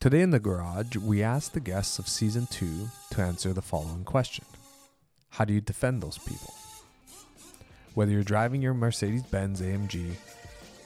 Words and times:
Today 0.00 0.22
in 0.22 0.30
the 0.30 0.40
garage, 0.40 0.96
we 0.96 1.22
asked 1.22 1.52
the 1.52 1.60
guests 1.60 1.98
of 1.98 2.08
season 2.08 2.46
two 2.46 2.88
to 3.10 3.20
answer 3.20 3.52
the 3.52 3.60
following 3.60 4.02
question 4.02 4.46
How 5.28 5.44
do 5.44 5.52
you 5.52 5.60
defend 5.60 6.02
those 6.02 6.16
people? 6.16 6.54
Whether 7.92 8.12
you're 8.12 8.22
driving 8.22 8.62
your 8.62 8.72
Mercedes 8.72 9.24
Benz 9.24 9.60
AMG, 9.60 10.12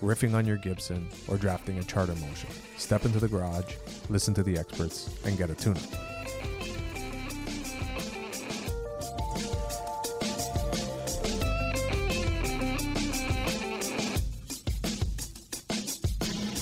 riffing 0.03 0.35
on 0.35 0.49
your 0.49 0.57
Gibson, 0.57 1.09
or 1.29 1.37
drafting 1.37 1.79
a 1.79 1.85
charter 1.85 2.17
motion, 2.17 2.51
step 2.77 3.05
into 3.05 3.21
the 3.21 3.29
garage, 3.29 3.77
listen 4.09 4.35
to 4.35 4.43
the 4.43 4.59
experts, 4.59 5.09
and 5.25 5.39
get 5.39 5.49
a 5.49 5.55
tune 5.55 5.77
up. 5.77 5.83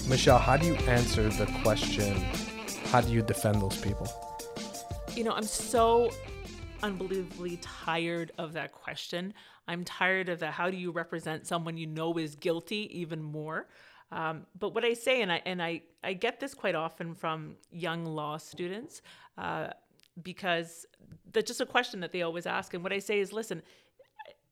Michelle, 0.07 0.37
how 0.37 0.59
do 0.59 0.67
you 0.67 0.75
answer 0.75 1.31
the 1.31 1.47
question? 1.63 2.23
How 2.93 3.01
do 3.01 3.11
you 3.11 3.23
defend 3.23 3.63
those 3.63 3.79
people? 3.79 4.07
You 5.15 5.25
know, 5.25 5.33
I'm 5.33 5.45
so 5.45 6.11
unbelievably 6.83 7.59
tired 7.63 8.33
of 8.37 8.53
that 8.53 8.73
question. 8.73 9.33
I'm 9.67 9.83
tired 9.83 10.29
of 10.29 10.41
that. 10.41 10.53
how 10.53 10.71
do 10.71 10.77
you 10.77 10.91
represent 10.91 11.47
someone 11.47 11.79
you 11.79 11.87
know 11.87 12.19
is 12.19 12.35
guilty 12.35 12.91
even 13.01 13.23
more. 13.23 13.67
Um, 14.11 14.45
but 14.59 14.75
what 14.75 14.85
I 14.85 14.93
say, 14.93 15.23
and 15.23 15.33
I 15.33 15.41
and 15.47 15.63
I 15.63 15.81
I 16.05 16.13
get 16.13 16.39
this 16.39 16.53
quite 16.53 16.75
often 16.75 17.15
from 17.15 17.57
young 17.71 18.05
law 18.05 18.37
students, 18.37 19.01
uh, 19.39 19.69
because 20.23 20.85
that's 21.33 21.49
just 21.49 21.63
a 21.63 21.67
question 21.67 22.01
that 22.01 22.13
they 22.13 22.21
always 22.21 22.45
ask. 22.45 22.75
And 22.75 22.83
what 22.83 22.93
I 22.93 22.99
say 22.99 23.21
is, 23.21 23.33
listen, 23.33 23.63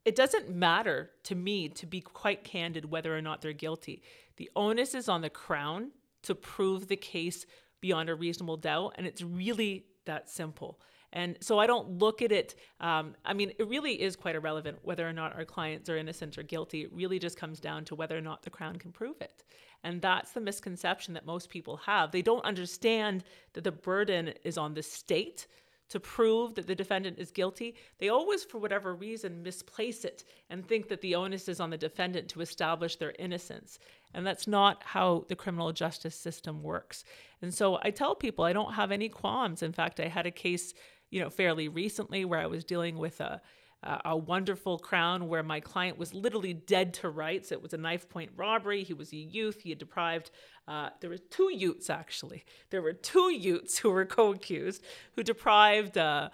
it 0.07 0.17
doesn't 0.17 0.49
matter 0.49 1.11
to 1.25 1.35
me 1.35 1.69
to 1.69 1.85
be 1.85 2.01
quite 2.01 2.43
candid 2.43 2.87
whether 2.87 3.15
or 3.15 3.21
not 3.21 3.43
they're 3.43 3.53
guilty. 3.53 4.03
The 4.39 4.49
onus 4.57 4.95
is 4.95 5.11
on 5.11 5.21
the 5.21 5.29
crown 5.29 5.91
to 6.23 6.35
prove 6.35 6.89
the 6.89 6.97
case 6.97 7.45
beyond 7.81 8.09
a 8.09 8.15
reasonable 8.15 8.57
doubt, 8.57 8.95
and 8.97 9.07
it's 9.07 9.23
really 9.23 9.87
that 10.07 10.29
simple. 10.29 10.81
And 11.13 11.37
so 11.41 11.59
I 11.59 11.67
don't 11.67 11.99
look 11.99 12.23
at 12.23 12.31
it. 12.31 12.55
Um, 12.81 13.15
I 13.25 13.33
mean, 13.33 13.53
it 13.59 13.69
really 13.69 14.01
is 14.01 14.15
quite 14.15 14.37
irrelevant 14.37 14.79
whether 14.83 15.09
or 15.09 15.13
not 15.13 15.35
our 15.35 15.45
clients 15.45 15.91
are 15.91 15.97
innocent 15.97 16.39
or 16.39 16.43
guilty. 16.43 16.83
It 16.83 16.93
really 16.93 17.19
just 17.19 17.37
comes 17.37 17.59
down 17.59 17.85
to 17.87 17.95
whether 17.95 18.17
or 18.17 18.21
not 18.21 18.43
the 18.43 18.51
Crown 18.51 18.77
can 18.77 18.93
prove 18.93 19.21
it. 19.21 19.43
And 19.83 20.01
that's 20.01 20.33
the 20.33 20.41
misconception 20.41 21.15
that 21.15 21.27
most 21.27 21.49
people 21.49 21.79
have. 21.79 22.13
They 22.13 22.23
don't 22.23 22.45
understand 22.45 23.25
that 23.55 23.65
the 23.65 23.73
burden 23.73 24.35
is 24.45 24.57
on 24.57 24.75
the 24.75 24.83
state 24.83 25.47
to 25.91 26.01
prove 26.01 26.55
that 26.55 26.67
the 26.67 26.75
defendant 26.75 27.19
is 27.19 27.31
guilty, 27.31 27.75
they 27.99 28.09
always, 28.09 28.45
for 28.45 28.59
whatever 28.59 28.95
reason, 28.95 29.43
misplace 29.43 30.05
it 30.05 30.25
and 30.49 30.67
think 30.67 30.89
that 30.89 31.01
the 31.01 31.15
onus 31.15 31.49
is 31.49 31.61
on 31.61 31.71
the 31.71 31.77
defendant 31.77 32.29
to 32.29 32.41
establish 32.41 32.97
their 32.97 33.15
innocence. 33.19 33.79
And 34.15 34.27
that's 34.27 34.47
not 34.47 34.83
how 34.85 35.27
the 35.29 35.37
criminal 35.37 35.73
justice 35.73 36.15
system 36.15 36.63
works. 36.63 37.05
And 37.43 37.53
so 37.53 37.79
I 37.83 37.91
tell 37.91 38.15
people 38.15 38.45
I 38.45 38.53
don't 38.53 38.75
have 38.75 38.93
any 38.93 39.09
qualms. 39.09 39.63
In 39.63 39.73
fact, 39.73 40.01
I 40.01 40.09
had 40.09 40.27
a 40.27 40.31
case 40.31 40.75
you 41.11 41.21
know, 41.21 41.31
fairly 41.31 41.69
recently 41.69 42.25
where 42.25 42.41
I 42.41 42.47
was 42.47 42.65
dealing 42.65 42.97
with 42.97 43.21
a 43.21 43.41
a 43.83 44.15
wonderful 44.17 44.79
crown 44.79 45.27
where 45.27 45.43
my 45.43 45.59
client 45.59 45.97
was 45.97 46.13
literally 46.13 46.53
dead 46.53 46.93
to 46.93 47.09
rights. 47.09 47.51
It 47.51 47.63
was 47.63 47.73
a 47.73 47.79
knife 47.79 48.09
point 48.11 48.31
robbery. 48.37 48.85
He 48.85 48.93
was 48.93 49.13
a 49.13 49.17
youth. 49.17 49.63
He 49.63 49.71
had 49.71 49.79
deprived, 49.79 50.31
uh, 50.69 50.91
there 51.01 51.09
were 51.09 51.17
two 51.17 51.51
youths 51.51 51.89
actually. 51.89 52.45
There 52.69 52.83
were 52.83 52.93
two 52.93 53.33
youths 53.33 53.79
who 53.79 53.91
were 53.91 54.05
co 54.05 54.33
accused 54.33 54.85
who 55.17 55.23
deprived 55.23 55.97
uh, 55.97 56.29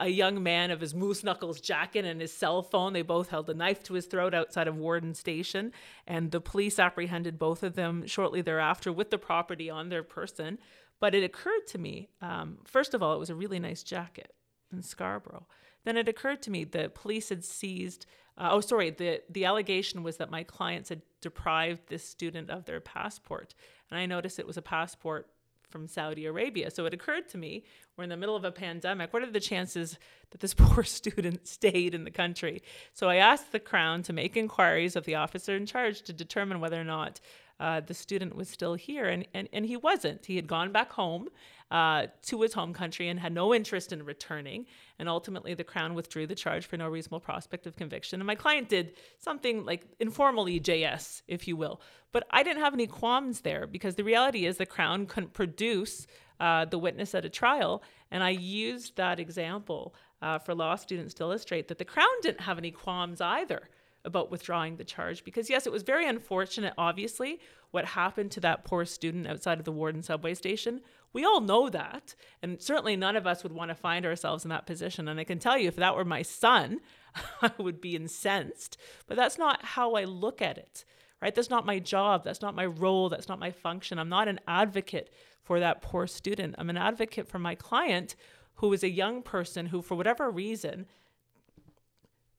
a 0.00 0.08
young 0.08 0.42
man 0.42 0.72
of 0.72 0.80
his 0.80 0.92
moose 0.92 1.22
knuckles 1.22 1.60
jacket 1.60 2.04
and 2.04 2.20
his 2.20 2.32
cell 2.32 2.62
phone. 2.62 2.92
They 2.92 3.02
both 3.02 3.28
held 3.28 3.48
a 3.48 3.54
knife 3.54 3.82
to 3.84 3.94
his 3.94 4.06
throat 4.06 4.34
outside 4.34 4.66
of 4.66 4.76
Warden 4.76 5.14
Station, 5.14 5.72
and 6.06 6.32
the 6.32 6.40
police 6.40 6.80
apprehended 6.80 7.38
both 7.38 7.62
of 7.62 7.76
them 7.76 8.06
shortly 8.06 8.42
thereafter 8.42 8.92
with 8.92 9.10
the 9.10 9.18
property 9.18 9.70
on 9.70 9.88
their 9.88 10.02
person. 10.02 10.58
But 11.00 11.14
it 11.14 11.22
occurred 11.22 11.66
to 11.68 11.78
me, 11.78 12.08
um, 12.20 12.58
first 12.64 12.92
of 12.92 13.04
all, 13.04 13.14
it 13.14 13.20
was 13.20 13.30
a 13.30 13.36
really 13.36 13.60
nice 13.60 13.84
jacket 13.84 14.34
in 14.72 14.82
Scarborough. 14.82 15.46
Then 15.88 15.96
it 15.96 16.06
occurred 16.06 16.42
to 16.42 16.50
me 16.50 16.64
the 16.64 16.90
police 16.90 17.30
had 17.30 17.42
seized. 17.42 18.04
Uh, 18.36 18.50
oh, 18.52 18.60
sorry. 18.60 18.90
The 18.90 19.22
the 19.30 19.46
allegation 19.46 20.02
was 20.02 20.18
that 20.18 20.30
my 20.30 20.42
clients 20.42 20.90
had 20.90 21.00
deprived 21.22 21.88
this 21.88 22.04
student 22.04 22.50
of 22.50 22.66
their 22.66 22.78
passport, 22.78 23.54
and 23.90 23.98
I 23.98 24.04
noticed 24.04 24.38
it 24.38 24.46
was 24.46 24.58
a 24.58 24.62
passport 24.62 25.30
from 25.70 25.88
Saudi 25.88 26.26
Arabia. 26.26 26.70
So 26.70 26.84
it 26.84 26.92
occurred 26.92 27.30
to 27.30 27.38
me, 27.38 27.64
we're 27.96 28.04
in 28.04 28.10
the 28.10 28.18
middle 28.18 28.36
of 28.36 28.44
a 28.44 28.52
pandemic. 28.52 29.14
What 29.14 29.22
are 29.22 29.30
the 29.30 29.40
chances 29.40 29.98
that 30.30 30.40
this 30.42 30.52
poor 30.62 30.84
student 30.84 31.48
stayed 31.48 31.94
in 31.94 32.04
the 32.04 32.10
country? 32.10 32.62
So 32.92 33.08
I 33.08 33.16
asked 33.16 33.52
the 33.52 33.58
Crown 33.58 34.02
to 34.02 34.12
make 34.12 34.36
inquiries 34.36 34.94
of 34.94 35.06
the 35.06 35.14
officer 35.14 35.56
in 35.56 35.64
charge 35.64 36.02
to 36.02 36.12
determine 36.12 36.60
whether 36.60 36.78
or 36.78 36.84
not 36.84 37.18
uh, 37.60 37.80
the 37.80 37.94
student 37.94 38.36
was 38.36 38.48
still 38.48 38.74
here, 38.74 39.06
and, 39.06 39.26
and, 39.34 39.48
and 39.54 39.64
he 39.64 39.76
wasn't. 39.76 40.26
He 40.26 40.36
had 40.36 40.46
gone 40.46 40.70
back 40.70 40.92
home 40.92 41.28
uh, 41.70 42.06
to 42.22 42.40
his 42.40 42.54
home 42.54 42.72
country 42.72 43.08
and 43.08 43.20
had 43.20 43.32
no 43.32 43.54
interest 43.54 43.92
in 43.92 44.02
returning. 44.04 44.66
And 44.98 45.08
ultimately, 45.08 45.54
the 45.54 45.64
Crown 45.64 45.94
withdrew 45.94 46.26
the 46.26 46.34
charge 46.34 46.66
for 46.66 46.76
no 46.76 46.88
reasonable 46.88 47.20
prospect 47.20 47.66
of 47.66 47.76
conviction. 47.76 48.20
And 48.20 48.26
my 48.26 48.34
client 48.34 48.68
did 48.68 48.92
something 49.18 49.64
like 49.64 49.84
informally 50.00 50.60
JS, 50.60 51.22
if 51.28 51.46
you 51.46 51.56
will. 51.56 51.80
But 52.12 52.26
I 52.30 52.42
didn't 52.42 52.62
have 52.62 52.74
any 52.74 52.86
qualms 52.86 53.40
there 53.40 53.66
because 53.66 53.96
the 53.96 54.04
reality 54.04 54.46
is 54.46 54.56
the 54.56 54.66
Crown 54.66 55.06
couldn't 55.06 55.34
produce 55.34 56.06
uh, 56.40 56.64
the 56.64 56.78
witness 56.78 57.14
at 57.14 57.24
a 57.24 57.28
trial. 57.28 57.82
And 58.10 58.22
I 58.22 58.30
used 58.30 58.96
that 58.96 59.20
example 59.20 59.94
uh, 60.22 60.38
for 60.38 60.54
law 60.54 60.74
students 60.76 61.14
to 61.14 61.24
illustrate 61.24 61.68
that 61.68 61.78
the 61.78 61.84
Crown 61.84 62.06
didn't 62.22 62.40
have 62.40 62.58
any 62.58 62.70
qualms 62.70 63.20
either 63.20 63.68
about 64.08 64.30
withdrawing 64.30 64.76
the 64.76 64.84
charge 64.84 65.22
because 65.22 65.48
yes 65.48 65.66
it 65.66 65.72
was 65.72 65.84
very 65.84 66.08
unfortunate 66.08 66.74
obviously 66.76 67.38
what 67.70 67.84
happened 67.84 68.32
to 68.32 68.40
that 68.40 68.64
poor 68.64 68.84
student 68.84 69.28
outside 69.28 69.58
of 69.58 69.64
the 69.64 69.72
warden 69.72 70.02
subway 70.02 70.34
station. 70.34 70.80
We 71.12 71.24
all 71.24 71.40
know 71.40 71.68
that 71.68 72.16
and 72.42 72.60
certainly 72.60 72.96
none 72.96 73.14
of 73.14 73.26
us 73.26 73.42
would 73.42 73.52
want 73.52 73.68
to 73.68 73.74
find 73.76 74.04
ourselves 74.04 74.44
in 74.44 74.48
that 74.48 74.66
position. 74.66 75.06
And 75.06 75.20
i 75.20 75.24
can 75.24 75.38
tell 75.38 75.56
you 75.56 75.68
if 75.68 75.76
that 75.76 75.94
were 75.94 76.04
my 76.04 76.22
son 76.22 76.80
i 77.42 77.52
would 77.58 77.80
be 77.80 77.94
incensed. 77.94 78.76
But 79.06 79.16
that's 79.16 79.38
not 79.38 79.64
how 79.64 79.94
i 79.94 80.04
look 80.04 80.42
at 80.42 80.58
it 80.58 80.84
right? 81.20 81.34
That's 81.34 81.50
not 81.50 81.66
my 81.66 81.78
job. 81.78 82.24
That's 82.24 82.42
not 82.42 82.54
my 82.54 82.66
role. 82.66 83.08
That's 83.08 83.28
not 83.28 83.40
my 83.40 83.50
function. 83.50 83.98
I'm 83.98 84.08
not 84.08 84.28
an 84.28 84.40
advocate 84.46 85.12
for 85.42 85.60
that 85.60 85.82
poor 85.82 86.06
student. 86.06 86.54
I'm 86.58 86.70
an 86.70 86.76
advocate 86.76 87.26
for 87.26 87.38
my 87.38 87.54
client 87.54 88.14
who 88.54 88.72
is 88.72 88.82
a 88.82 88.90
young 88.90 89.22
person 89.22 89.66
who 89.66 89.82
for 89.82 89.94
whatever 89.94 90.30
reason 90.30 90.86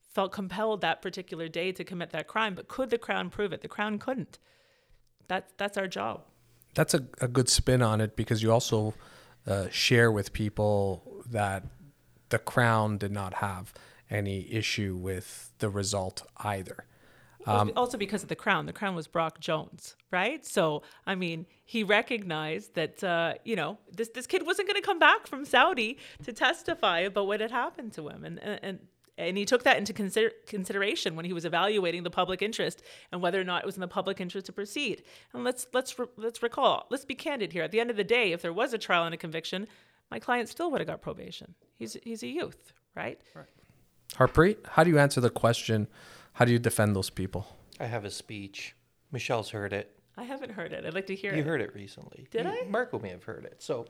felt 0.10 0.32
compelled 0.32 0.82
that 0.82 1.02
particular 1.02 1.48
day 1.48 1.72
to 1.72 1.84
commit 1.84 2.10
that 2.12 2.28
crime. 2.28 2.56
But 2.56 2.68
could 2.68 2.90
the 2.90 2.98
Crown 2.98 3.30
prove 3.30 3.54
it? 3.54 3.62
The 3.62 3.68
Crown 3.68 4.00
couldn't. 4.00 4.40
That, 5.28 5.50
that's 5.58 5.78
our 5.78 5.88
job. 5.88 6.24
That's 6.74 6.94
a, 6.94 7.06
a 7.22 7.28
good 7.28 7.50
spin 7.50 7.82
on 7.82 8.02
it 8.02 8.16
because 8.16 8.42
you 8.44 8.52
also 8.52 8.94
uh, 9.48 9.68
share 9.70 10.12
with 10.12 10.34
people 10.34 11.24
that 11.30 11.64
the 12.30 12.40
Crown 12.40 12.98
did 12.98 13.12
not 13.12 13.36
have 13.36 13.74
any 14.10 14.52
issue 14.52 14.96
with 14.96 15.52
the 15.60 15.70
result 15.70 16.24
either. 16.38 16.86
Um, 17.46 17.72
also 17.76 17.98
because 17.98 18.22
of 18.22 18.30
the 18.30 18.36
crown. 18.36 18.66
The 18.66 18.74
crown 18.74 18.96
was 18.96 19.08
Brock 19.08 19.40
Jones, 19.40 19.96
right? 20.12 20.46
So, 20.46 20.84
I 21.08 21.16
mean, 21.16 21.46
he 21.64 21.84
recognized 21.84 22.76
that, 22.76 23.04
uh, 23.04 23.36
you 23.46 23.56
know, 23.56 23.80
this, 23.92 24.10
this 24.10 24.28
kid 24.28 24.46
wasn't 24.46 24.68
going 24.68 24.80
to 24.80 24.86
come 24.86 25.00
back 25.00 25.26
from 25.26 25.46
Saudi 25.46 25.98
to 26.24 26.34
testify 26.34 27.00
about 27.00 27.28
what 27.28 27.40
had 27.40 27.52
happened 27.52 27.94
to 27.94 28.10
him. 28.10 28.26
And, 28.26 28.40
and, 28.40 28.60
and 28.62 28.80
and 29.20 29.38
he 29.38 29.46
took 29.46 29.64
that 29.64 29.78
into 29.78 29.94
consider- 29.94 30.32
consideration 30.48 31.16
when 31.16 31.26
he 31.26 31.34
was 31.34 31.46
evaluating 31.46 32.04
the 32.04 32.10
public 32.10 32.42
interest 32.42 32.82
and 33.12 33.22
whether 33.22 33.40
or 33.40 33.44
not 33.44 33.64
it 33.64 33.66
was 33.66 33.76
in 33.76 33.82
the 33.82 33.88
public 33.88 34.20
interest 34.22 34.46
to 34.48 34.52
proceed. 34.54 35.04
And 35.34 35.44
let's 35.44 35.68
let's 35.74 36.00
re- 36.00 36.08
let's 36.18 36.42
recall. 36.42 36.88
Let's 36.90 37.06
be 37.06 37.16
candid 37.16 37.54
here. 37.54 37.64
At 37.64 37.72
the 37.72 37.80
end 37.80 37.90
of 37.92 37.98
the 37.98 38.04
day, 38.04 38.32
if 38.32 38.42
there 38.42 38.54
was 38.54 38.74
a 38.74 38.78
trial 38.78 39.06
and 39.06 39.14
a 39.14 39.18
conviction, 39.18 39.68
my 40.10 40.20
client 40.20 40.50
still 40.50 40.72
would 40.72 40.82
have 40.82 40.88
got 40.88 41.02
probation. 41.02 41.54
He's 41.78 41.98
he's 42.04 42.24
a 42.24 42.28
youth, 42.28 42.74
right? 42.96 43.20
Right. 43.36 43.46
Harpreet, 44.16 44.58
how 44.68 44.84
do 44.84 44.90
you 44.90 44.98
answer 44.98 45.22
the 45.22 45.30
question? 45.30 45.88
How 46.34 46.46
do 46.46 46.52
you 46.52 46.60
defend 46.60 46.96
those 46.96 47.10
people? 47.10 47.46
I 47.80 47.86
have 47.86 48.06
a 48.06 48.10
speech. 48.12 48.76
Michelle's 49.12 49.50
heard 49.52 49.74
it. 49.74 49.96
I 50.18 50.24
haven't 50.24 50.52
heard 50.52 50.74
it. 50.74 50.86
I'd 50.86 50.94
like 50.94 51.08
to 51.08 51.16
hear 51.16 51.32
you 51.32 51.38
it. 51.38 51.46
You 51.46 51.50
heard 51.50 51.62
it 51.62 51.74
recently. 51.76 52.28
Did 52.32 52.46
you, 52.46 52.52
I? 52.52 52.66
Marco 52.70 53.00
may 53.00 53.10
have 53.10 53.24
heard 53.24 53.46
it. 53.46 53.62
So 53.62 53.86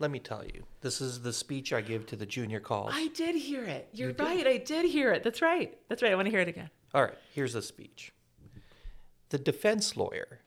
let 0.00 0.10
me 0.10 0.18
tell 0.18 0.42
you, 0.44 0.64
this 0.80 1.00
is 1.00 1.20
the 1.20 1.32
speech 1.32 1.72
I 1.72 1.82
give 1.82 2.06
to 2.06 2.16
the 2.16 2.26
junior 2.26 2.58
calls. 2.58 2.92
I 2.94 3.08
did 3.08 3.36
hear 3.36 3.62
it. 3.62 3.88
You're 3.92 4.10
you 4.10 4.16
right. 4.18 4.46
I 4.46 4.56
did 4.56 4.86
hear 4.86 5.12
it. 5.12 5.22
That's 5.22 5.42
right. 5.42 5.76
That's 5.88 6.02
right. 6.02 6.10
I 6.10 6.14
want 6.14 6.26
to 6.26 6.30
hear 6.30 6.40
it 6.40 6.48
again. 6.48 6.70
All 6.94 7.02
right. 7.02 7.18
Here's 7.32 7.52
the 7.52 7.62
speech. 7.62 8.12
The 9.28 9.38
defense 9.38 9.96
lawyer 9.96 10.40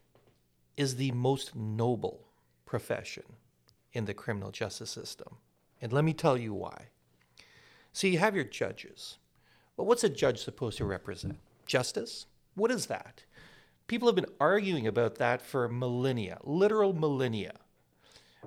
is 0.75 0.95
the 0.95 1.11
most 1.11 1.55
noble 1.55 2.27
profession 2.65 3.23
in 3.94 4.05
the 4.05 4.13
criminal 4.15 4.50
justice 4.50 4.89
system. 4.89 5.38
And 5.81 5.94
let 5.94 6.03
me 6.03 6.13
tell 6.13 6.38
you 6.38 6.53
why. 6.53 6.88
So 7.94 8.07
you 8.07 8.17
have 8.17 8.35
your 8.35 8.45
judges. 8.45 9.19
Well, 9.77 9.85
what's 9.85 10.03
a 10.03 10.09
judge 10.09 10.44
supposed 10.44 10.79
to 10.79 10.85
represent? 10.85 11.38
Justice? 11.67 12.25
What 12.56 12.71
is 12.71 12.88
that? 12.88 13.23
People 13.85 14.07
have 14.07 14.15
been 14.15 14.25
arguing 14.39 14.88
about 14.88 15.15
that 15.15 15.41
for 15.44 15.69
millennia, 15.69 16.39
literal 16.44 16.94
millennia. 16.94 17.53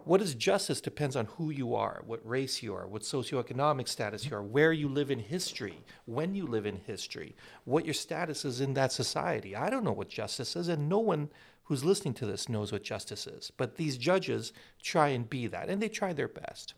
What 0.05 0.23
is 0.23 0.35
justice 0.35 0.81
depends 0.81 1.17
on 1.17 1.27
who 1.27 1.51
you 1.51 1.75
are, 1.75 2.03
what 2.07 2.27
race 2.27 2.63
you 2.63 2.75
are, 2.75 2.87
what 2.87 3.03
socioeconomic 3.03 3.89
status 3.89 4.25
you 4.27 4.37
are, 4.37 4.43
where 4.43 4.73
you 4.73 4.89
live 4.89 5.11
in 5.11 5.19
history, 5.19 5.81
when 6.05 6.35
you 6.35 6.47
live 6.47 6.67
in 6.67 6.77
history, 6.77 7.35
what 7.65 7.85
your 7.85 7.95
status 7.95 8.45
is 8.45 8.61
in 8.61 8.75
that 8.75 8.93
society. 8.93 9.57
I 9.57 9.69
don't 9.69 9.85
know 9.85 9.93
what 9.93 10.09
justice 10.09 10.55
is, 10.55 10.69
and 10.69 10.89
no 10.89 10.99
one 10.99 11.31
who's 11.65 11.85
listening 11.85 12.15
to 12.15 12.27
this 12.27 12.49
knows 12.49 12.71
what 12.71 12.85
justice 12.85 13.27
is. 13.27 13.51
But 13.57 13.77
these 13.77 13.97
judges 13.97 14.53
try 14.81 15.09
and 15.09 15.29
be 15.29 15.49
that, 15.49 15.69
and 15.69 15.83
they 15.83 15.89
try 15.89 16.13
their 16.13 16.29
best. 16.29 16.75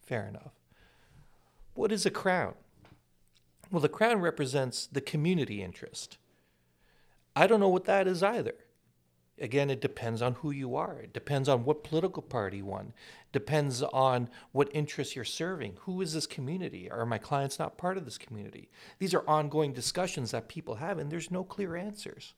Fair 0.00 0.26
enough. 0.26 0.52
What 1.74 1.92
is 1.92 2.06
a 2.06 2.10
crown? 2.10 2.54
Well, 3.70 3.80
the 3.80 3.88
crown 3.88 4.20
represents 4.20 4.86
the 4.86 5.00
community 5.00 5.62
interest. 5.62 6.18
I 7.36 7.46
don't 7.46 7.60
know 7.60 7.68
what 7.68 7.84
that 7.84 8.08
is 8.08 8.22
either. 8.22 8.54
Again, 9.40 9.70
it 9.70 9.80
depends 9.80 10.20
on 10.20 10.34
who 10.34 10.50
you 10.50 10.76
are. 10.76 10.98
It 10.98 11.14
depends 11.14 11.48
on 11.48 11.64
what 11.64 11.82
political 11.82 12.22
party 12.22 12.58
you 12.58 12.66
won. 12.66 12.92
Depends 13.32 13.82
on 13.82 14.28
what 14.52 14.68
interests 14.74 15.16
you're 15.16 15.24
serving. 15.24 15.78
Who 15.82 16.02
is 16.02 16.12
this 16.12 16.26
community? 16.26 16.90
Are 16.90 17.06
my 17.06 17.16
clients 17.16 17.58
not 17.58 17.78
part 17.78 17.96
of 17.96 18.04
this 18.04 18.18
community? 18.18 18.68
These 18.98 19.14
are 19.14 19.26
ongoing 19.26 19.72
discussions 19.72 20.32
that 20.32 20.48
people 20.48 20.74
have, 20.74 20.98
and 20.98 21.10
there's 21.10 21.30
no 21.30 21.42
clear 21.42 21.74
answers. 21.74 22.34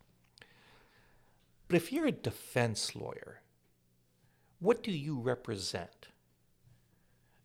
But 1.66 1.76
if 1.76 1.92
you're 1.92 2.06
a 2.06 2.12
defense 2.12 2.94
lawyer, 2.94 3.40
what 4.60 4.82
do 4.82 4.92
you 4.92 5.18
represent? 5.18 6.08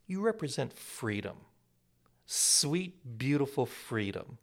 You 0.05 0.21
represent 0.21 0.71
freedom. 0.71 1.37
Sweet, 2.27 3.17
beautiful 3.17 3.65
freedom. 3.65 4.37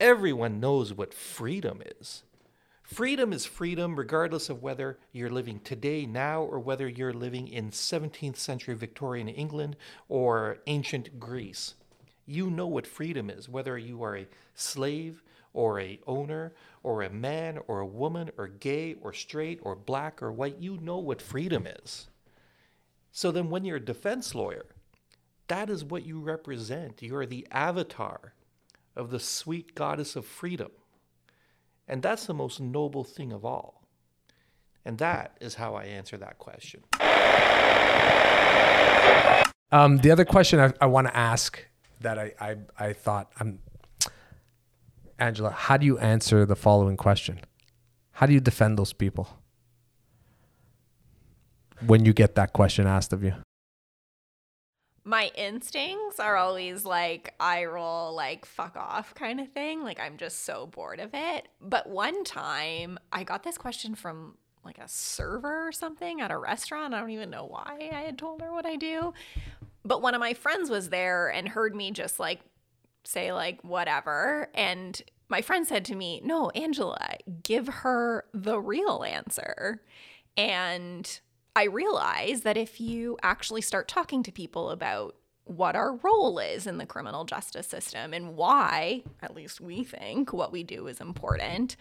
Everyone 0.00 0.58
knows 0.58 0.92
what 0.92 1.14
freedom 1.14 1.82
is. 2.00 2.24
Freedom 2.86 3.32
is 3.32 3.44
freedom 3.44 3.96
regardless 3.96 4.48
of 4.48 4.62
whether 4.62 4.96
you're 5.10 5.28
living 5.28 5.58
today, 5.58 6.06
now, 6.06 6.42
or 6.42 6.60
whether 6.60 6.88
you're 6.88 7.12
living 7.12 7.48
in 7.48 7.72
17th 7.72 8.36
century 8.36 8.76
Victorian 8.76 9.26
England 9.26 9.74
or 10.08 10.58
ancient 10.68 11.18
Greece. 11.18 11.74
You 12.26 12.48
know 12.48 12.68
what 12.68 12.86
freedom 12.86 13.28
is, 13.28 13.48
whether 13.48 13.76
you 13.76 14.04
are 14.04 14.16
a 14.16 14.28
slave 14.54 15.24
or 15.52 15.80
a 15.80 15.98
owner 16.06 16.54
or 16.84 17.02
a 17.02 17.10
man 17.10 17.58
or 17.66 17.80
a 17.80 17.86
woman 17.86 18.30
or 18.38 18.46
gay 18.46 18.94
or 19.02 19.12
straight 19.12 19.58
or 19.62 19.74
black 19.74 20.22
or 20.22 20.30
white, 20.30 20.58
you 20.60 20.76
know 20.76 20.98
what 20.98 21.20
freedom 21.20 21.66
is. 21.66 22.06
So 23.10 23.32
then 23.32 23.50
when 23.50 23.64
you're 23.64 23.78
a 23.78 23.84
defense 23.84 24.32
lawyer, 24.32 24.66
that 25.48 25.68
is 25.68 25.84
what 25.84 26.06
you 26.06 26.20
represent. 26.20 27.02
You 27.02 27.16
are 27.16 27.26
the 27.26 27.48
avatar 27.50 28.34
of 28.94 29.10
the 29.10 29.18
sweet 29.20 29.74
goddess 29.74 30.14
of 30.14 30.24
freedom. 30.24 30.70
And 31.88 32.02
that's 32.02 32.26
the 32.26 32.34
most 32.34 32.60
noble 32.60 33.04
thing 33.04 33.32
of 33.32 33.44
all. 33.44 33.82
And 34.84 34.98
that 34.98 35.36
is 35.40 35.54
how 35.54 35.74
I 35.74 35.84
answer 35.84 36.16
that 36.16 36.38
question. 36.38 36.82
Um, 39.72 39.98
the 39.98 40.10
other 40.10 40.24
question 40.24 40.60
I, 40.60 40.72
I 40.80 40.86
want 40.86 41.08
to 41.08 41.16
ask 41.16 41.64
that 42.00 42.18
I, 42.18 42.32
I, 42.40 42.56
I 42.78 42.92
thought 42.92 43.32
I'm 43.40 43.58
Angela, 45.18 45.50
how 45.50 45.76
do 45.76 45.86
you 45.86 45.98
answer 45.98 46.44
the 46.44 46.56
following 46.56 46.96
question? 46.96 47.40
How 48.12 48.26
do 48.26 48.34
you 48.34 48.40
defend 48.40 48.78
those 48.78 48.92
people 48.92 49.28
when 51.86 52.04
you 52.04 52.12
get 52.12 52.34
that 52.34 52.52
question 52.52 52.86
asked 52.86 53.12
of 53.12 53.22
you? 53.22 53.34
My 55.06 55.30
instincts 55.36 56.18
are 56.18 56.36
always 56.36 56.84
like 56.84 57.32
eye 57.38 57.64
roll, 57.64 58.12
like 58.12 58.44
fuck 58.44 58.76
off 58.76 59.14
kind 59.14 59.40
of 59.40 59.48
thing. 59.52 59.84
Like 59.84 60.00
I'm 60.00 60.16
just 60.16 60.44
so 60.44 60.66
bored 60.66 60.98
of 60.98 61.10
it. 61.14 61.46
But 61.60 61.88
one 61.88 62.24
time 62.24 62.98
I 63.12 63.22
got 63.22 63.44
this 63.44 63.56
question 63.56 63.94
from 63.94 64.36
like 64.64 64.78
a 64.78 64.88
server 64.88 65.68
or 65.68 65.70
something 65.70 66.20
at 66.20 66.32
a 66.32 66.36
restaurant. 66.36 66.92
I 66.92 66.98
don't 66.98 67.10
even 67.10 67.30
know 67.30 67.46
why 67.46 67.88
I 67.92 68.00
had 68.00 68.18
told 68.18 68.42
her 68.42 68.52
what 68.52 68.66
I 68.66 68.74
do. 68.74 69.14
But 69.84 70.02
one 70.02 70.14
of 70.14 70.20
my 70.20 70.34
friends 70.34 70.68
was 70.68 70.88
there 70.88 71.28
and 71.28 71.48
heard 71.48 71.72
me 71.72 71.92
just 71.92 72.18
like 72.18 72.40
say 73.04 73.32
like 73.32 73.62
whatever 73.62 74.50
and 74.56 75.00
my 75.28 75.40
friend 75.40 75.66
said 75.66 75.84
to 75.86 75.94
me, 75.94 76.20
"No, 76.24 76.50
Angela, 76.50 77.18
give 77.44 77.68
her 77.68 78.24
the 78.32 78.60
real 78.60 79.04
answer." 79.04 79.82
And 80.36 81.20
I 81.56 81.64
realize 81.64 82.42
that 82.42 82.58
if 82.58 82.82
you 82.82 83.16
actually 83.22 83.62
start 83.62 83.88
talking 83.88 84.22
to 84.24 84.30
people 84.30 84.68
about 84.68 85.16
what 85.44 85.74
our 85.74 85.94
role 85.96 86.38
is 86.38 86.66
in 86.66 86.76
the 86.76 86.84
criminal 86.84 87.24
justice 87.24 87.66
system 87.66 88.12
and 88.12 88.36
why, 88.36 89.04
at 89.22 89.34
least 89.34 89.60
we 89.60 89.82
think, 89.82 90.34
what 90.34 90.52
we 90.52 90.62
do 90.62 90.86
is 90.86 91.00
important, 91.00 91.76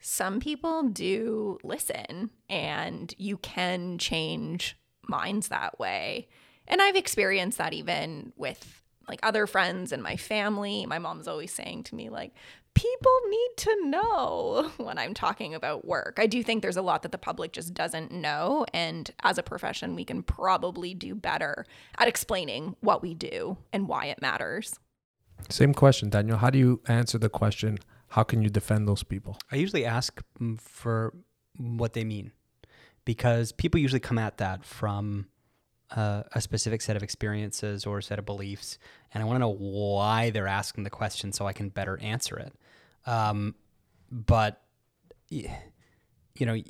some 0.00 0.40
people 0.40 0.82
do 0.82 1.58
listen 1.62 2.30
and 2.48 3.14
you 3.18 3.36
can 3.36 3.98
change 3.98 4.76
minds 5.06 5.46
that 5.46 5.78
way. 5.78 6.26
And 6.66 6.82
I've 6.82 6.96
experienced 6.96 7.58
that 7.58 7.72
even 7.72 8.32
with 8.36 8.82
like 9.10 9.20
other 9.22 9.46
friends 9.46 9.92
and 9.92 10.02
my 10.02 10.16
family. 10.16 10.86
My 10.86 10.98
mom's 10.98 11.28
always 11.28 11.52
saying 11.52 11.84
to 11.84 11.94
me, 11.94 12.08
like, 12.08 12.32
people 12.74 13.18
need 13.28 13.50
to 13.56 13.86
know 13.86 14.70
when 14.76 14.98
I'm 14.98 15.14
talking 15.14 15.54
about 15.54 15.84
work. 15.84 16.18
I 16.18 16.26
do 16.26 16.42
think 16.42 16.62
there's 16.62 16.76
a 16.76 16.82
lot 16.82 17.02
that 17.02 17.12
the 17.12 17.18
public 17.18 17.52
just 17.52 17.74
doesn't 17.74 18.12
know. 18.12 18.66
And 18.72 19.10
as 19.22 19.38
a 19.38 19.42
profession, 19.42 19.94
we 19.94 20.04
can 20.04 20.22
probably 20.22 20.94
do 20.94 21.14
better 21.14 21.66
at 21.98 22.08
explaining 22.08 22.76
what 22.80 23.02
we 23.02 23.14
do 23.14 23.56
and 23.72 23.88
why 23.88 24.06
it 24.06 24.20
matters. 24.20 24.78
Same 25.48 25.72
question, 25.74 26.10
Daniel. 26.10 26.38
How 26.38 26.50
do 26.50 26.58
you 26.58 26.80
answer 26.86 27.18
the 27.18 27.30
question? 27.30 27.78
How 28.08 28.22
can 28.22 28.42
you 28.42 28.50
defend 28.50 28.86
those 28.86 29.02
people? 29.02 29.38
I 29.50 29.56
usually 29.56 29.84
ask 29.84 30.20
for 30.58 31.14
what 31.56 31.92
they 31.92 32.04
mean 32.04 32.32
because 33.04 33.52
people 33.52 33.80
usually 33.80 34.00
come 34.00 34.18
at 34.18 34.38
that 34.38 34.64
from 34.64 35.26
uh, 35.90 36.22
a 36.32 36.40
specific 36.40 36.82
set 36.82 36.96
of 36.96 37.02
experiences 37.02 37.86
or 37.86 37.98
a 37.98 38.02
set 38.02 38.18
of 38.18 38.26
beliefs, 38.26 38.78
and 39.12 39.22
I 39.22 39.26
want 39.26 39.36
to 39.36 39.40
know 39.40 39.54
why 39.54 40.30
they're 40.30 40.46
asking 40.46 40.84
the 40.84 40.90
question 40.90 41.32
so 41.32 41.46
I 41.46 41.52
can 41.52 41.68
better 41.68 41.98
answer 42.00 42.38
it. 42.38 42.54
Um, 43.06 43.54
but 44.10 44.62
you 45.28 45.48
know, 46.40 46.60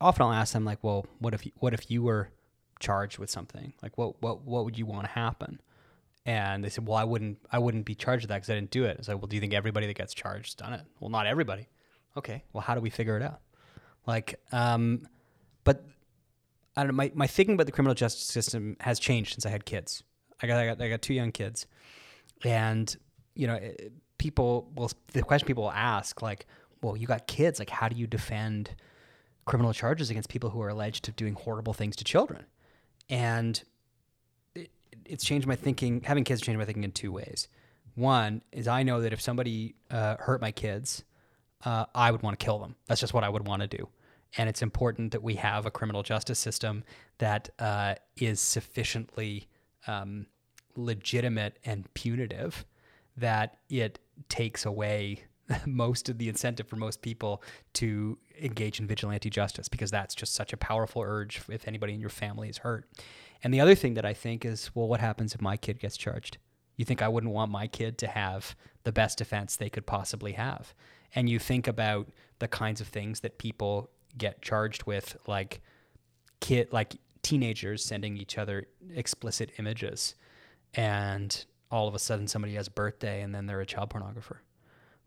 often 0.00 0.26
I'll 0.26 0.32
ask 0.32 0.52
them 0.52 0.64
like, 0.64 0.82
"Well, 0.82 1.06
what 1.18 1.34
if 1.34 1.44
you, 1.46 1.52
what 1.56 1.74
if 1.74 1.90
you 1.90 2.02
were 2.02 2.30
charged 2.80 3.18
with 3.18 3.30
something? 3.30 3.74
Like, 3.82 3.98
what 3.98 4.20
what 4.22 4.42
what 4.42 4.64
would 4.64 4.78
you 4.78 4.86
want 4.86 5.04
to 5.04 5.10
happen?" 5.10 5.60
And 6.24 6.64
they 6.64 6.68
said, 6.68 6.86
"Well, 6.86 6.96
I 6.96 7.04
wouldn't 7.04 7.38
I 7.50 7.58
wouldn't 7.58 7.84
be 7.84 7.94
charged 7.94 8.24
with 8.24 8.28
that 8.30 8.36
because 8.36 8.50
I 8.50 8.54
didn't 8.54 8.70
do 8.70 8.84
it." 8.84 8.98
It's 8.98 9.08
like, 9.08 9.18
"Well, 9.18 9.26
do 9.26 9.36
you 9.36 9.40
think 9.40 9.54
everybody 9.54 9.86
that 9.86 9.96
gets 9.96 10.14
charged 10.14 10.58
done 10.58 10.72
it?" 10.72 10.82
Well, 11.00 11.10
not 11.10 11.26
everybody. 11.26 11.68
Okay, 12.16 12.44
well, 12.52 12.62
how 12.62 12.74
do 12.74 12.80
we 12.80 12.90
figure 12.90 13.16
it 13.16 13.22
out? 13.22 13.40
Like, 14.06 14.40
um, 14.52 15.06
but 15.64 15.84
I 16.76 16.82
don't 16.82 16.88
know. 16.88 16.96
My, 16.96 17.12
my 17.14 17.26
thinking 17.26 17.54
about 17.54 17.66
the 17.66 17.72
criminal 17.72 17.94
justice 17.94 18.24
system 18.24 18.76
has 18.80 18.98
changed 18.98 19.34
since 19.34 19.44
I 19.44 19.50
had 19.50 19.64
kids. 19.64 20.02
I 20.42 20.46
got, 20.46 20.58
I 20.58 20.66
got, 20.66 20.80
I 20.80 20.88
got 20.88 21.02
two 21.02 21.14
young 21.14 21.32
kids. 21.32 21.66
And, 22.44 22.94
you 23.34 23.46
know, 23.46 23.58
people 24.18 24.70
will, 24.74 24.90
the 25.12 25.22
question 25.22 25.46
people 25.46 25.64
will 25.64 25.72
ask, 25.72 26.22
like, 26.22 26.46
well, 26.82 26.96
you 26.96 27.06
got 27.06 27.26
kids. 27.26 27.58
Like, 27.58 27.70
how 27.70 27.88
do 27.88 27.96
you 27.96 28.06
defend 28.06 28.74
criminal 29.44 29.72
charges 29.72 30.10
against 30.10 30.28
people 30.28 30.50
who 30.50 30.60
are 30.62 30.68
alleged 30.68 31.08
of 31.08 31.16
doing 31.16 31.34
horrible 31.34 31.72
things 31.72 31.96
to 31.96 32.04
children? 32.04 32.44
And 33.08 33.62
it, 34.54 34.70
it's 35.04 35.24
changed 35.24 35.46
my 35.46 35.56
thinking. 35.56 36.02
Having 36.02 36.24
kids 36.24 36.40
changed 36.40 36.58
my 36.58 36.64
thinking 36.64 36.84
in 36.84 36.92
two 36.92 37.10
ways. 37.10 37.48
One 37.94 38.42
is 38.52 38.68
I 38.68 38.84
know 38.84 39.00
that 39.00 39.12
if 39.12 39.20
somebody 39.20 39.74
uh, 39.90 40.16
hurt 40.20 40.40
my 40.40 40.52
kids, 40.52 41.02
uh, 41.64 41.86
I 41.94 42.12
would 42.12 42.22
want 42.22 42.38
to 42.38 42.44
kill 42.44 42.60
them. 42.60 42.76
That's 42.86 43.00
just 43.00 43.12
what 43.12 43.24
I 43.24 43.28
would 43.28 43.46
want 43.46 43.62
to 43.62 43.68
do 43.68 43.88
and 44.36 44.48
it's 44.48 44.62
important 44.62 45.12
that 45.12 45.22
we 45.22 45.36
have 45.36 45.64
a 45.64 45.70
criminal 45.70 46.02
justice 46.02 46.38
system 46.38 46.84
that 47.18 47.48
uh, 47.58 47.94
is 48.16 48.40
sufficiently 48.40 49.48
um, 49.86 50.26
legitimate 50.78 51.58
and 51.64 51.92
punitive 51.94 52.64
that 53.16 53.58
it 53.68 53.98
takes 54.28 54.64
away 54.64 55.24
most 55.66 56.08
of 56.08 56.18
the 56.18 56.28
incentive 56.28 56.68
for 56.68 56.76
most 56.76 57.02
people 57.02 57.42
to 57.74 58.18
engage 58.40 58.80
in 58.80 58.86
vigilante 58.86 59.28
justice 59.30 59.68
because 59.68 59.90
that's 59.90 60.14
just 60.14 60.34
such 60.34 60.52
a 60.52 60.56
powerful 60.56 61.02
urge 61.02 61.42
if 61.48 61.66
anybody 61.66 61.94
in 61.94 62.00
your 62.00 62.10
family 62.10 62.48
is 62.48 62.58
hurt. 62.58 62.88
And 63.42 63.52
the 63.52 63.60
other 63.60 63.74
thing 63.74 63.94
that 63.94 64.04
I 64.04 64.14
think 64.14 64.44
is, 64.44 64.70
well, 64.74 64.88
what 64.88 65.00
happens 65.00 65.34
if 65.34 65.40
my 65.40 65.56
kid 65.56 65.80
gets 65.80 65.96
charged? 65.96 66.38
You 66.76 66.84
think 66.84 67.02
I 67.02 67.08
wouldn't 67.08 67.32
want 67.32 67.50
my 67.50 67.66
kid 67.66 67.98
to 67.98 68.06
have 68.06 68.54
the 68.84 68.92
best 68.92 69.18
defense 69.18 69.56
they 69.56 69.70
could 69.70 69.86
possibly 69.86 70.32
have? 70.32 70.74
And 71.14 71.28
you 71.28 71.38
think 71.38 71.66
about 71.66 72.08
the 72.38 72.48
kinds 72.48 72.80
of 72.80 72.88
things 72.88 73.20
that 73.20 73.38
people 73.38 73.90
get 74.16 74.42
charged 74.42 74.84
with 74.84 75.16
like 75.26 75.60
kid 76.40 76.68
like 76.72 76.96
teenagers 77.22 77.84
sending 77.84 78.16
each 78.16 78.38
other 78.38 78.66
explicit 78.94 79.50
images 79.58 80.14
and 80.74 81.44
all 81.70 81.88
of 81.88 81.94
a 81.94 81.98
sudden 81.98 82.26
somebody 82.26 82.54
has 82.54 82.66
a 82.66 82.70
birthday 82.70 83.22
and 83.22 83.34
then 83.34 83.46
they're 83.46 83.60
a 83.60 83.66
child 83.66 83.90
pornographer 83.90 84.38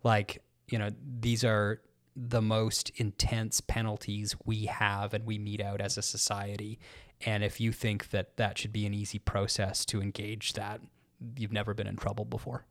like 0.03 0.44
you 0.68 0.77
know 0.77 0.89
these 1.20 1.44
are 1.44 1.82
the 2.15 2.41
most 2.41 2.91
intense 2.96 3.62
penalties 3.62 4.36
we 4.46 4.65
have 4.65 5.13
and 5.13 5.25
we 5.25 5.38
mete 5.38 5.62
out 5.62 5.82
as 5.82 5.98
a 5.98 6.01
society 6.01 6.80
and 7.25 7.44
if 7.44 7.60
you 7.60 7.72
think 7.72 8.10
that 8.10 8.36
that 8.38 8.58
should 8.58 8.74
be 8.74 8.86
an 8.86 8.94
easy 8.94 9.20
process 9.20 9.86
to 9.86 10.01
engage 10.01 10.53
that 10.53 10.82
you've 11.38 11.53
never 11.53 11.74
been 11.74 11.88
in 11.88 11.96
trouble 11.96 12.25
before 12.25 12.65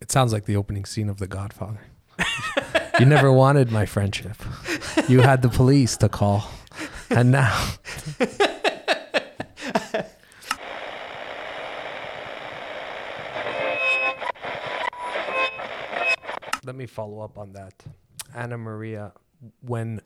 it 0.00 0.10
sounds 0.10 0.32
like 0.32 0.46
the 0.46 0.56
opening 0.56 0.84
scene 0.84 1.08
of 1.08 1.18
the 1.18 1.26
godfather 1.26 1.80
you 2.98 3.06
never 3.06 3.32
wanted 3.32 3.70
my 3.70 3.86
friendship. 3.86 4.36
You 5.08 5.20
had 5.20 5.42
the 5.42 5.48
police 5.48 5.96
to 5.98 6.08
call. 6.08 6.48
And 7.10 7.30
now. 7.30 7.68
Let 16.64 16.76
me 16.76 16.86
follow 16.86 17.20
up 17.20 17.38
on 17.38 17.52
that. 17.54 17.84
Anna 18.34 18.56
Maria, 18.56 19.12
when 19.60 20.00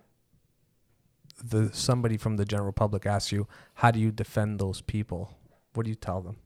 the 1.43 1.71
somebody 1.73 2.17
from 2.17 2.37
the 2.37 2.45
general 2.45 2.73
public 2.73 3.07
asks 3.07 3.33
you, 3.33 3.47
how 3.75 3.91
do 3.91 4.01
you 4.01 4.11
defend 4.11 4.59
those 4.59 4.81
people? 4.81 5.37
What 5.75 5.85
do 5.85 5.91
you 5.91 5.97
tell 5.97 6.23
them? 6.23 6.37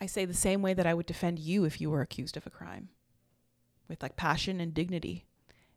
I 0.00 0.06
say 0.06 0.24
the 0.24 0.34
same 0.34 0.62
way 0.62 0.74
that 0.74 0.86
I 0.86 0.94
would 0.94 1.06
defend 1.06 1.38
you 1.38 1.64
if 1.64 1.80
you 1.80 1.90
were 1.90 2.00
accused 2.00 2.36
of 2.36 2.46
a 2.46 2.50
crime 2.50 2.88
with 3.88 4.02
like 4.02 4.16
passion 4.16 4.60
and 4.60 4.74
dignity. 4.74 5.24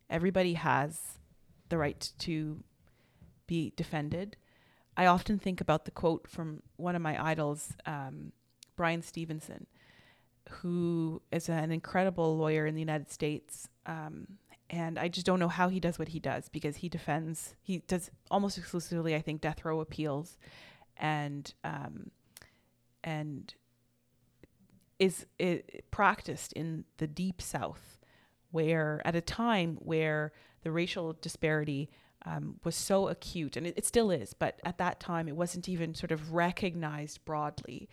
Everybody 0.09 0.53
has 0.53 1.19
the 1.69 1.77
right 1.77 2.11
to 2.19 2.63
be 3.47 3.73
defended. 3.75 4.35
I 4.97 5.05
often 5.05 5.39
think 5.39 5.61
about 5.61 5.85
the 5.85 5.91
quote 5.91 6.27
from 6.27 6.61
one 6.75 6.95
of 6.95 7.01
my 7.01 7.23
idols, 7.23 7.73
um, 7.85 8.33
Bryan 8.75 9.01
Stevenson, 9.01 9.67
who 10.49 11.21
is 11.31 11.49
an 11.49 11.71
incredible 11.71 12.37
lawyer 12.37 12.65
in 12.65 12.75
the 12.75 12.81
United 12.81 13.11
States. 13.11 13.69
Um, 13.85 14.37
and 14.69 14.99
I 14.99 15.07
just 15.07 15.25
don't 15.25 15.39
know 15.39 15.47
how 15.47 15.69
he 15.69 15.79
does 15.79 15.97
what 15.97 16.09
he 16.09 16.19
does 16.19 16.49
because 16.49 16.77
he 16.77 16.89
defends, 16.89 17.55
he 17.61 17.79
does 17.79 18.11
almost 18.29 18.57
exclusively, 18.57 19.15
I 19.15 19.21
think, 19.21 19.41
death 19.41 19.65
row 19.65 19.79
appeals 19.79 20.37
and, 20.97 21.51
um, 21.63 22.11
and 23.03 23.53
is, 24.99 25.25
practiced 25.91 26.53
in 26.53 26.85
the 26.97 27.07
deep 27.07 27.41
south 27.41 27.97
where 28.51 29.01
at 29.05 29.15
a 29.15 29.21
time 29.21 29.77
where 29.81 30.31
the 30.63 30.71
racial 30.71 31.15
disparity 31.21 31.89
um, 32.25 32.59
was 32.63 32.75
so 32.75 33.07
acute, 33.07 33.55
and 33.55 33.65
it, 33.65 33.75
it, 33.77 33.85
still 33.85 34.11
is, 34.11 34.33
but 34.33 34.59
at 34.65 34.77
that 34.77 34.99
time 34.99 35.27
it 35.27 35.35
wasn't 35.35 35.69
even 35.69 35.95
sort 35.95 36.11
of 36.11 36.33
recognized 36.33 37.23
broadly. 37.23 37.89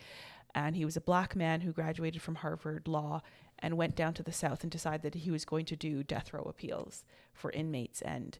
And 0.56 0.74
he 0.74 0.86
was 0.86 0.96
a 0.96 1.02
black 1.02 1.36
man 1.36 1.60
who 1.60 1.70
graduated 1.70 2.22
from 2.22 2.36
Harvard 2.36 2.88
Law 2.88 3.20
and 3.58 3.76
went 3.76 3.94
down 3.94 4.14
to 4.14 4.22
the 4.22 4.32
South 4.32 4.62
and 4.62 4.72
decided 4.72 5.02
that 5.02 5.20
he 5.20 5.30
was 5.30 5.44
going 5.44 5.66
to 5.66 5.76
do 5.76 6.02
death 6.02 6.32
row 6.32 6.44
appeals 6.44 7.04
for 7.34 7.50
inmates. 7.50 8.00
And 8.00 8.38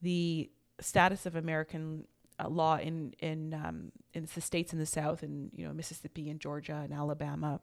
the 0.00 0.48
status 0.80 1.26
of 1.26 1.34
American 1.34 2.06
uh, 2.38 2.48
law 2.48 2.76
in 2.76 3.14
in 3.18 3.52
um, 3.52 3.90
in 4.14 4.28
the 4.32 4.40
states 4.40 4.72
in 4.72 4.78
the 4.78 4.86
South, 4.86 5.24
and 5.24 5.50
you 5.56 5.66
know 5.66 5.72
Mississippi 5.72 6.30
and 6.30 6.38
Georgia 6.38 6.82
and 6.84 6.92
Alabama, 6.92 7.60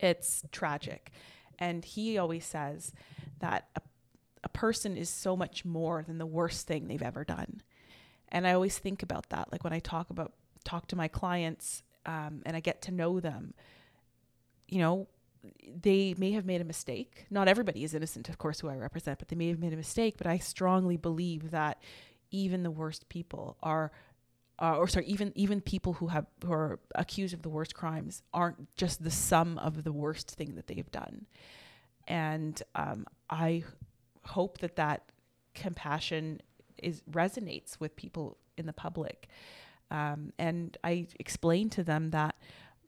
it's 0.00 0.42
tragic. 0.50 1.12
And 1.60 1.84
he 1.84 2.18
always 2.18 2.44
says 2.44 2.92
that 3.38 3.68
a, 3.76 3.82
a 4.42 4.48
person 4.48 4.96
is 4.96 5.08
so 5.08 5.36
much 5.36 5.64
more 5.64 6.02
than 6.02 6.18
the 6.18 6.26
worst 6.26 6.66
thing 6.66 6.88
they've 6.88 7.00
ever 7.00 7.22
done. 7.22 7.62
And 8.30 8.48
I 8.48 8.52
always 8.54 8.78
think 8.78 9.04
about 9.04 9.28
that. 9.28 9.52
Like 9.52 9.62
when 9.62 9.72
I 9.72 9.78
talk 9.78 10.10
about, 10.10 10.32
talk 10.64 10.88
to 10.88 10.96
my 10.96 11.06
clients 11.06 11.84
um, 12.06 12.42
and 12.44 12.56
I 12.56 12.60
get 12.60 12.82
to 12.82 12.92
know 12.92 13.20
them, 13.20 13.54
you 14.68 14.78
know, 14.78 15.08
they 15.80 16.14
may 16.18 16.32
have 16.32 16.44
made 16.44 16.60
a 16.60 16.64
mistake. 16.64 17.26
Not 17.30 17.48
everybody 17.48 17.84
is 17.84 17.94
innocent, 17.94 18.28
of 18.28 18.38
course, 18.38 18.60
who 18.60 18.68
I 18.68 18.76
represent, 18.76 19.18
but 19.18 19.28
they 19.28 19.36
may 19.36 19.48
have 19.48 19.58
made 19.58 19.72
a 19.72 19.76
mistake. 19.76 20.14
But 20.16 20.26
I 20.26 20.38
strongly 20.38 20.96
believe 20.96 21.50
that 21.50 21.82
even 22.30 22.62
the 22.62 22.70
worst 22.70 23.08
people 23.08 23.56
are 23.62 23.92
uh, 24.58 24.76
or 24.76 24.86
sorry, 24.86 25.06
even 25.06 25.32
even 25.34 25.60
people 25.60 25.94
who 25.94 26.06
have 26.06 26.26
who 26.44 26.52
are 26.52 26.78
accused 26.94 27.34
of 27.34 27.42
the 27.42 27.48
worst 27.48 27.74
crimes 27.74 28.22
aren't 28.32 28.74
just 28.76 29.02
the 29.02 29.10
sum 29.10 29.58
of 29.58 29.82
the 29.82 29.92
worst 29.92 30.30
thing 30.30 30.54
that 30.54 30.68
they've 30.68 30.90
done, 30.92 31.26
and 32.06 32.62
um, 32.76 33.04
I 33.28 33.64
hope 34.24 34.58
that 34.58 34.76
that 34.76 35.02
compassion 35.54 36.40
is 36.80 37.02
resonates 37.10 37.80
with 37.80 37.96
people 37.96 38.38
in 38.56 38.66
the 38.66 38.72
public, 38.72 39.28
um, 39.92 40.32
and 40.38 40.76
I 40.82 41.06
explain 41.20 41.70
to 41.70 41.84
them 41.84 42.10
that 42.10 42.34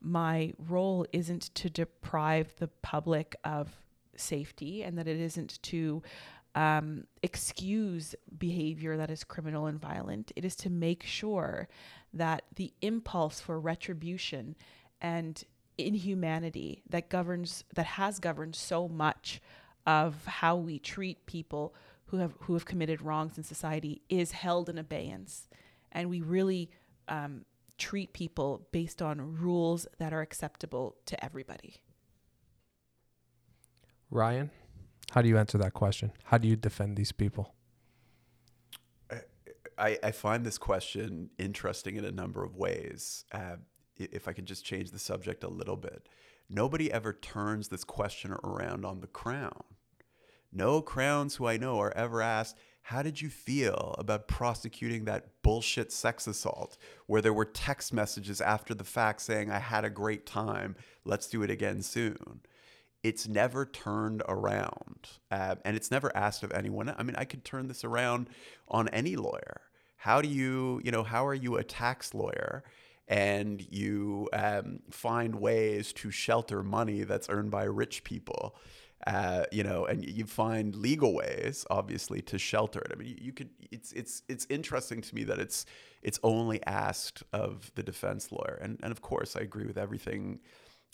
my 0.01 0.53
role 0.59 1.07
isn't 1.13 1.55
to 1.55 1.71
deprive 1.71 2.55
the 2.59 2.69
public 2.83 3.37
of 3.45 3.71
safety, 4.17 4.83
and 4.83 4.99
that 4.99 5.07
it 5.07 5.21
isn't 5.21 5.63
to 5.63 6.03
um, 6.55 7.05
excuse 7.23 8.15
behavior 8.39 8.97
that 8.97 9.11
is 9.11 9.25
criminal 9.25 9.67
and 9.67 9.81
violent. 9.81 10.33
It 10.37 10.45
is 10.45 10.57
to 10.57 10.71
make 10.71 11.03
sure 11.03 11.69
that 12.13 12.45
the 12.55 12.73
impulse 12.81 13.41
for 13.41 13.59
retribution 13.59 14.57
and 15.01 15.43
inhumanity 15.77 16.83
that 16.89 17.09
governs 17.09 17.65
that 17.75 17.87
has 17.87 18.21
governed 18.21 18.55
so 18.55 18.89
much 18.89 19.41
of 19.87 20.25
how 20.27 20.57
we 20.57 20.79
treat 20.79 21.27
people 21.27 21.75
who 22.07 22.19
have 22.19 22.35
who 22.41 22.55
have 22.55 22.65
committed 22.65 23.03
wrongs 23.03 23.37
in 23.37 23.45
society 23.45 24.01
is 24.09 24.31
held 24.31 24.69
in 24.69 24.79
abeyance, 24.79 25.49
and 25.91 26.09
we 26.09 26.21
really 26.21 26.71
um, 27.09 27.45
treat 27.79 28.13
people 28.13 28.67
based 28.73 29.03
on 29.03 29.37
rules 29.37 29.87
that 29.99 30.13
are 30.13 30.21
acceptable 30.21 30.97
to 31.07 31.25
everybody. 31.25 31.77
Ryan. 34.11 34.51
How 35.11 35.23
do 35.23 35.29
you 35.29 35.39
answer 35.39 35.59
that 35.59 35.75
question? 35.75 36.13
How 36.25 36.39
do 36.39 36.49
you 36.49 36.57
defend 36.57 36.97
these 36.97 37.13
people? 37.13 37.55
I, 39.77 39.99
I 40.03 40.11
find 40.13 40.45
this 40.45 40.59
question 40.59 41.31
interesting 41.39 41.97
in 41.97 42.05
a 42.05 42.13
number 42.13 42.45
of 42.45 42.57
ways. 42.57 43.25
Uh, 43.33 43.57
if 43.97 44.29
I 44.29 44.33
could 44.33 44.47
just 44.47 44.65
change 44.65 44.91
the 44.91 44.99
subject 44.99 45.45
a 45.45 45.49
little 45.49 45.77
bit, 45.77 46.09
nobody 46.49 46.93
ever 46.93 47.13
turns 47.13 47.69
this 47.69 47.85
question 47.85 48.33
around 48.33 48.85
on 48.85 49.01
the 49.01 49.07
crown. 49.07 49.65
No 50.53 50.81
crowns 50.81 51.37
who 51.37 51.47
I 51.47 51.57
know 51.57 51.81
are 51.81 51.93
ever 51.97 52.23
asked, 52.23 52.57
How 52.89 53.03
did 53.03 53.21
you 53.21 53.31
feel 53.31 53.95
about 53.99 54.29
prosecuting 54.29 55.05
that 55.07 55.43
bullshit 55.43 55.91
sex 55.91 56.27
assault 56.27 56.77
where 57.07 57.23
there 57.23 57.33
were 57.33 57.47
text 57.47 57.93
messages 57.93 58.41
after 58.41 58.75
the 58.75 58.85
fact 58.85 59.23
saying, 59.23 59.51
I 59.51 59.59
had 59.59 59.85
a 59.85 59.91
great 59.91 60.27
time, 60.27 60.77
let's 61.05 61.27
do 61.27 61.43
it 61.43 61.51
again 61.51 61.83
soon? 61.83 62.41
it's 63.05 63.29
never 63.29 63.67
turned 63.67 64.23
around 64.27 65.11
uh, 65.31 65.57
and 65.65 65.77
it's 65.77 65.91
never 65.91 66.11
asked 66.17 66.43
of 66.43 66.51
anyone. 66.53 66.93
I 66.97 67.03
mean 67.05 67.15
i 67.17 67.25
could 67.25 67.45
turn 67.45 67.69
this 67.69 67.85
around 67.85 68.31
on 68.67 68.89
any 68.89 69.15
lawyer. 69.15 69.61
How 69.97 70.21
do 70.23 70.29
you 70.29 70.81
you 70.83 70.91
know 70.91 71.05
how 71.05 71.27
are 71.27 71.35
you 71.35 71.57
a 71.57 71.63
tax 71.63 72.15
lawyer 72.15 72.65
and 73.07 73.65
you 73.71 74.31
um, 74.33 74.81
find 74.91 75.35
ways 75.35 75.93
to 75.93 76.11
shelter 76.11 76.63
money 76.63 77.03
that's 77.03 77.29
earned 77.29 77.51
by 77.51 77.65
rich 77.65 78.03
people 78.03 78.57
uh, 79.07 79.45
you 79.53 79.63
know, 79.63 79.85
and 79.85 80.05
you 80.05 80.25
find 80.25 80.75
legal 80.75 81.13
ways, 81.15 81.67
obviously, 81.69 82.23
to 82.23 82.39
shelter 82.39 82.81
it. 82.81 82.91
I 82.93 82.97
mean, 82.97 83.19
you, 83.21 83.33
could. 83.33 83.51
It's 83.71 83.93
it's 83.93 84.23
it's 84.29 84.47
interesting 84.49 85.03
to 85.03 85.15
me 85.15 85.25
that 85.25 85.39
it's 85.39 85.67
it's 86.03 86.19
only 86.23 86.65
asked 86.67 87.23
of 87.33 87.71
the 87.75 87.83
defense 87.83 88.33
lawyer, 88.33 88.59
and 88.63 88.79
and 88.83 88.91
of 88.91 89.03
course, 89.03 89.37
I 89.37 89.41
agree 89.41 89.67
with 89.67 89.77
everything 89.77 90.41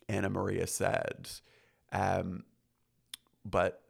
Anna 0.09 0.29
Maria 0.29 0.67
said. 0.67 1.31
Um, 1.93 2.45
but 3.45 3.83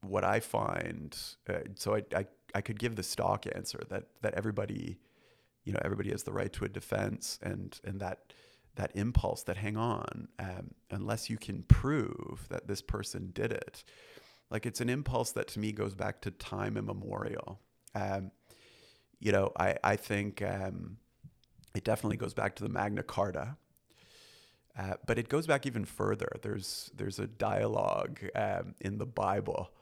what 0.00 0.24
I 0.24 0.40
find, 0.40 1.16
uh, 1.48 1.58
so 1.74 1.96
I, 1.96 2.04
I, 2.16 2.26
I 2.54 2.60
could 2.62 2.78
give 2.78 2.96
the 2.96 3.02
stock 3.02 3.44
answer 3.54 3.82
that 3.90 4.04
that 4.22 4.32
everybody, 4.34 4.98
you 5.64 5.74
know, 5.74 5.80
everybody 5.84 6.10
has 6.10 6.22
the 6.22 6.32
right 6.32 6.52
to 6.54 6.64
a 6.64 6.68
defense, 6.68 7.38
and 7.42 7.78
and 7.84 8.00
that 8.00 8.32
that 8.78 8.92
impulse 8.94 9.42
that 9.42 9.56
hang 9.56 9.76
on, 9.76 10.28
um, 10.38 10.70
unless 10.90 11.28
you 11.28 11.36
can 11.36 11.62
prove 11.64 12.46
that 12.48 12.66
this 12.66 12.80
person 12.80 13.30
did 13.34 13.52
it, 13.52 13.84
like 14.50 14.64
it's 14.64 14.80
an 14.80 14.88
impulse 14.88 15.32
that 15.32 15.48
to 15.48 15.58
me 15.58 15.72
goes 15.72 15.94
back 15.94 16.22
to 16.22 16.30
time 16.30 16.76
immemorial. 16.76 17.60
Um, 17.94 18.30
you 19.20 19.32
know, 19.32 19.52
I 19.58 19.76
I 19.84 19.96
think 19.96 20.40
um, 20.42 20.96
it 21.74 21.84
definitely 21.84 22.16
goes 22.16 22.34
back 22.34 22.56
to 22.56 22.62
the 22.62 22.68
Magna 22.68 23.02
Carta. 23.02 23.56
Uh, 24.78 24.94
but 25.06 25.18
it 25.18 25.28
goes 25.28 25.44
back 25.46 25.66
even 25.66 25.84
further. 25.84 26.30
There's 26.40 26.90
there's 26.94 27.18
a 27.18 27.26
dialogue 27.26 28.20
um, 28.36 28.74
in 28.80 28.98
the 28.98 29.06
Bible 29.06 29.72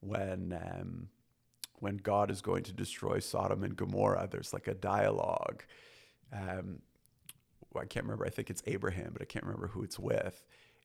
when 0.00 0.58
um, 0.58 1.08
when 1.78 1.98
God 1.98 2.30
is 2.30 2.40
going 2.40 2.62
to 2.64 2.72
destroy 2.72 3.18
Sodom 3.18 3.62
and 3.64 3.76
Gomorrah. 3.76 4.28
There's 4.30 4.54
like 4.54 4.66
a 4.66 4.74
dialogue. 4.74 5.62
Um, 6.32 6.80
I 7.78 7.86
can't 7.86 8.04
remember. 8.04 8.26
I 8.26 8.30
think 8.30 8.50
it's 8.50 8.62
Abraham, 8.66 9.10
but 9.12 9.22
I 9.22 9.26
can't 9.26 9.44
remember 9.44 9.68
who 9.68 9.82
it's 9.82 9.98
with. 9.98 10.42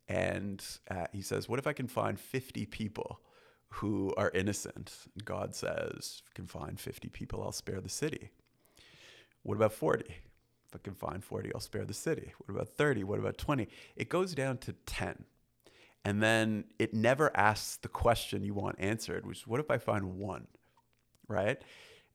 And 0.07 0.63
uh, 0.89 1.07
he 1.11 1.21
says, 1.21 1.47
"What 1.47 1.59
if 1.59 1.67
I 1.67 1.73
can 1.73 1.87
find 1.87 2.19
50 2.19 2.65
people 2.67 3.19
who 3.69 4.13
are 4.17 4.31
innocent?" 4.31 4.93
And 5.13 5.25
God 5.25 5.55
says, 5.55 6.21
"If 6.25 6.31
I 6.31 6.33
can 6.35 6.47
find 6.47 6.79
50 6.79 7.09
people, 7.09 7.43
I'll 7.43 7.51
spare 7.51 7.81
the 7.81 7.89
city." 7.89 8.31
What 9.43 9.55
about 9.55 9.73
40? 9.73 10.05
If 10.07 10.75
I 10.75 10.77
can 10.83 10.93
find 10.93 11.23
40, 11.23 11.53
I'll 11.53 11.59
spare 11.59 11.85
the 11.85 11.93
city. 11.93 12.33
What 12.37 12.55
about 12.55 12.69
30? 12.69 13.03
What 13.03 13.19
about 13.19 13.37
20? 13.37 13.67
It 13.95 14.07
goes 14.07 14.33
down 14.33 14.57
to 14.59 14.73
10. 14.85 15.25
And 16.03 16.21
then 16.21 16.65
it 16.79 16.93
never 16.93 17.35
asks 17.35 17.77
the 17.77 17.87
question 17.87 18.43
you 18.43 18.53
want 18.53 18.77
answered, 18.79 19.25
which 19.25 19.39
is 19.39 19.47
what 19.47 19.59
if 19.59 19.69
I 19.69 19.77
find 19.77 20.17
one? 20.17 20.47
Right? 21.27 21.61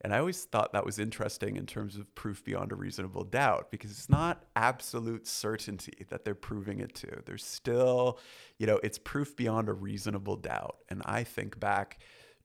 And 0.01 0.13
I 0.13 0.19
always 0.19 0.45
thought 0.45 0.73
that 0.73 0.85
was 0.85 0.99
interesting 0.99 1.55
in 1.55 1.65
terms 1.65 1.95
of 1.95 2.13
proof 2.13 2.43
beyond 2.43 2.71
a 2.71 2.75
reasonable 2.75 3.23
doubt 3.23 3.71
because 3.71 3.89
it's 3.89 4.09
not 4.09 4.43
absolute 4.55 5.25
certainty 5.25 6.05
that 6.09 6.23
they're 6.23 6.35
proving 6.35 6.79
it 6.79 6.93
to. 6.95 7.23
There's 7.25 7.43
still, 7.43 8.19
you 8.59 8.67
know, 8.67 8.79
it's 8.83 8.99
proof 8.99 9.35
beyond 9.35 9.69
a 9.69 9.73
reasonable 9.73 10.35
doubt. 10.35 10.77
And 10.89 11.01
I 11.05 11.23
think 11.23 11.59
back 11.59 11.99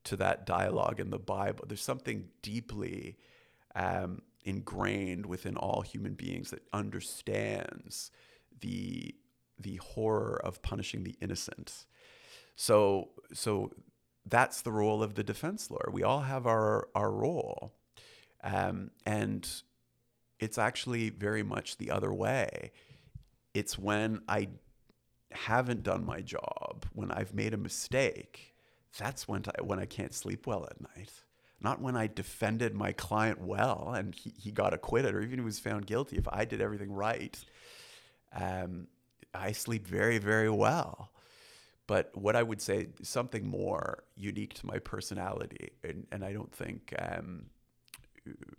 to 0.04 0.16
that 0.16 0.46
dialogue 0.46 0.98
in 0.98 1.10
the 1.10 1.18
Bible. 1.18 1.64
There's 1.68 1.82
something 1.82 2.28
deeply 2.40 3.18
um, 3.74 4.22
ingrained 4.44 5.26
within 5.26 5.56
all 5.56 5.82
human 5.82 6.14
beings 6.14 6.50
that 6.50 6.62
understands 6.72 8.10
the 8.60 9.14
the 9.58 9.76
horror 9.76 10.40
of 10.42 10.60
punishing 10.62 11.04
the 11.04 11.14
innocent. 11.20 11.86
So 12.56 13.10
so 13.32 13.70
that's 14.26 14.62
the 14.62 14.72
role 14.72 15.02
of 15.02 15.14
the 15.14 15.24
defense 15.24 15.70
lawyer. 15.70 15.90
We 15.90 16.02
all 16.02 16.20
have 16.20 16.46
our 16.46 16.88
our 16.94 17.10
role, 17.10 17.72
um, 18.42 18.90
and 19.04 19.48
it's 20.38 20.58
actually 20.58 21.10
very 21.10 21.42
much 21.42 21.76
the 21.76 21.90
other 21.90 22.12
way. 22.12 22.72
It's 23.54 23.78
when 23.78 24.22
I 24.28 24.48
haven't 25.32 25.82
done 25.82 26.04
my 26.04 26.20
job, 26.20 26.86
when 26.92 27.10
I've 27.10 27.34
made 27.34 27.54
a 27.54 27.58
mistake, 27.58 28.54
that's 28.98 29.26
when 29.26 29.44
I, 29.46 29.62
when 29.62 29.78
I 29.78 29.86
can't 29.86 30.14
sleep 30.14 30.46
well 30.46 30.66
at 30.70 30.80
night. 30.80 31.10
Not 31.60 31.80
when 31.80 31.96
I 31.96 32.08
defended 32.08 32.74
my 32.74 32.92
client 32.92 33.40
well 33.40 33.92
and 33.96 34.14
he, 34.14 34.32
he 34.36 34.50
got 34.50 34.74
acquitted 34.74 35.14
or 35.14 35.22
even 35.22 35.38
he 35.38 35.44
was 35.44 35.60
found 35.60 35.86
guilty. 35.86 36.16
If 36.16 36.26
I 36.28 36.44
did 36.44 36.60
everything 36.60 36.92
right, 36.92 37.38
um, 38.34 38.88
I 39.32 39.52
sleep 39.52 39.86
very, 39.86 40.18
very 40.18 40.50
well. 40.50 41.11
But 41.86 42.10
what 42.16 42.36
I 42.36 42.42
would 42.42 42.60
say, 42.60 42.88
something 43.02 43.46
more 43.46 44.04
unique 44.16 44.54
to 44.54 44.66
my 44.66 44.78
personality, 44.78 45.70
and, 45.82 46.06
and 46.12 46.24
I 46.24 46.32
don't 46.32 46.52
think 46.52 46.94
um, 46.98 47.46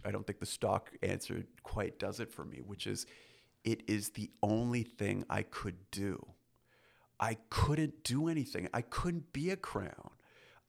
I 0.04 0.12
don't 0.12 0.28
think 0.28 0.40
the 0.40 0.46
stock 0.46 0.92
answer 1.02 1.44
quite 1.64 2.00
does 2.00 2.20
it 2.20 2.32
for 2.32 2.44
me, 2.44 2.62
which 2.66 2.86
is 2.86 3.06
it 3.64 3.84
is 3.88 4.10
the 4.10 4.30
only 4.42 4.84
thing 4.84 5.24
I 5.30 5.44
could 5.44 5.78
do. 5.92 6.26
I 7.20 7.38
couldn't 7.50 8.04
do 8.04 8.28
anything. 8.28 8.68
I 8.74 8.82
couldn't 8.82 9.32
be 9.32 9.50
a 9.52 9.56
crown. 9.56 10.12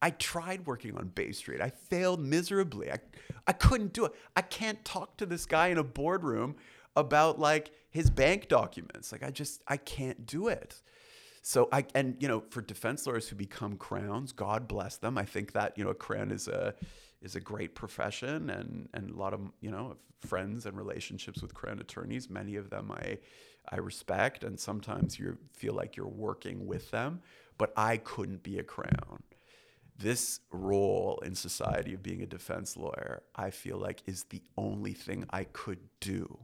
I 0.01 0.11
tried 0.11 0.67
working 0.67 0.97
on 0.97 1.09
Bay 1.09 1.33
Street. 1.33 1.61
I 1.61 1.71
failed 1.71 2.21
miserably. 2.21 2.93
I, 2.93 2.99
I 3.47 3.53
couldn't 3.53 3.93
do 3.93 4.05
it. 4.05 4.13
I 4.37 4.43
can't 4.43 4.85
talk 4.85 5.17
to 5.17 5.27
this 5.27 5.47
guy 5.47 5.69
in 5.69 5.79
a 5.79 5.83
boardroom 5.83 6.57
about 6.95 7.41
like 7.41 7.73
his 7.91 8.11
bank 8.11 8.49
documents. 8.49 9.11
Like 9.11 9.25
I 9.25 9.31
just 9.31 9.63
I 9.67 9.77
can't 9.79 10.27
do 10.27 10.49
it. 10.49 10.83
So 11.47 11.69
I 11.71 11.85
and 11.95 12.17
you 12.21 12.27
know 12.27 12.43
for 12.49 12.63
defense 12.63 13.07
lawyers 13.07 13.29
who 13.29 13.37
become 13.37 13.77
crowns, 13.77 14.33
God 14.33 14.67
bless 14.67 14.97
them. 14.97 15.19
I 15.19 15.27
think 15.27 15.53
that 15.53 15.77
you 15.77 15.85
know 15.85 15.91
a 15.91 15.95
crown 15.95 16.31
is 16.31 16.49
a 16.49 16.75
is 17.21 17.37
a 17.37 17.41
great 17.41 17.75
profession 17.75 18.49
and 18.49 18.89
and 18.95 19.11
a 19.11 19.15
lot 19.15 19.35
of 19.35 19.41
you 19.61 19.71
know 19.71 19.97
friends 20.21 20.65
and 20.65 20.75
relationships 20.75 21.43
with 21.43 21.53
crown 21.53 21.81
attorneys. 21.81 22.31
Many 22.31 22.57
of 22.57 22.71
them 22.71 22.91
I 22.91 23.19
I 23.69 23.77
respect, 23.77 24.43
and 24.43 24.59
sometimes 24.59 25.19
you 25.19 25.37
feel 25.53 25.75
like 25.75 25.97
you're 25.97 26.09
working 26.09 26.67
with 26.67 26.91
them. 26.91 27.21
But 27.59 27.75
I 27.77 27.99
couldn't 27.99 28.43
be 28.43 28.59
a 28.59 28.65
crown. 28.65 29.23
This 29.99 30.41
role 30.51 31.23
in 31.27 31.35
society 31.35 31.93
of 31.93 32.03
being 32.03 32.23
a 32.23 32.27
defense 32.27 32.75
lawyer, 32.75 33.23
I 33.37 33.51
feel 33.51 33.77
like, 33.77 34.03
is 34.07 34.25
the 34.25 34.43
only 34.57 34.95
thing 34.95 35.27
I 35.29 35.45
could 35.45 35.81
do. 36.01 36.39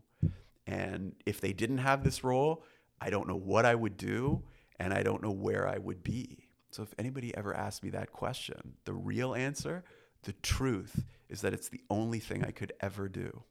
And 0.67 1.15
if 1.25 1.41
they 1.41 1.55
didn't 1.55 1.79
have 1.79 2.05
this 2.05 2.23
role, 2.23 2.65
I 3.01 3.09
don't 3.09 3.27
know 3.27 3.35
what 3.35 3.65
I 3.65 3.75
would 3.75 3.97
do, 3.97 4.45
and 4.81 4.95
I 4.95 5.03
don't 5.03 5.23
know 5.23 5.31
where 5.31 5.69
I 5.69 5.77
would 5.79 6.03
be. 6.03 6.49
So 6.71 6.83
if 6.83 6.95
anybody 6.99 7.37
ever 7.37 7.55
asked 7.55 7.85
me 7.85 7.91
that 7.91 8.13
question, 8.13 8.75
the 8.87 8.95
real 8.95 9.35
answer 9.35 9.85
the 10.23 10.33
truth 10.43 11.05
is 11.29 11.43
that 11.43 11.53
it's 11.53 11.69
the 11.69 11.81
only 11.91 12.19
thing 12.19 12.45
I 12.45 12.51
could 12.51 12.73
ever 12.81 13.09
do. 13.09 13.43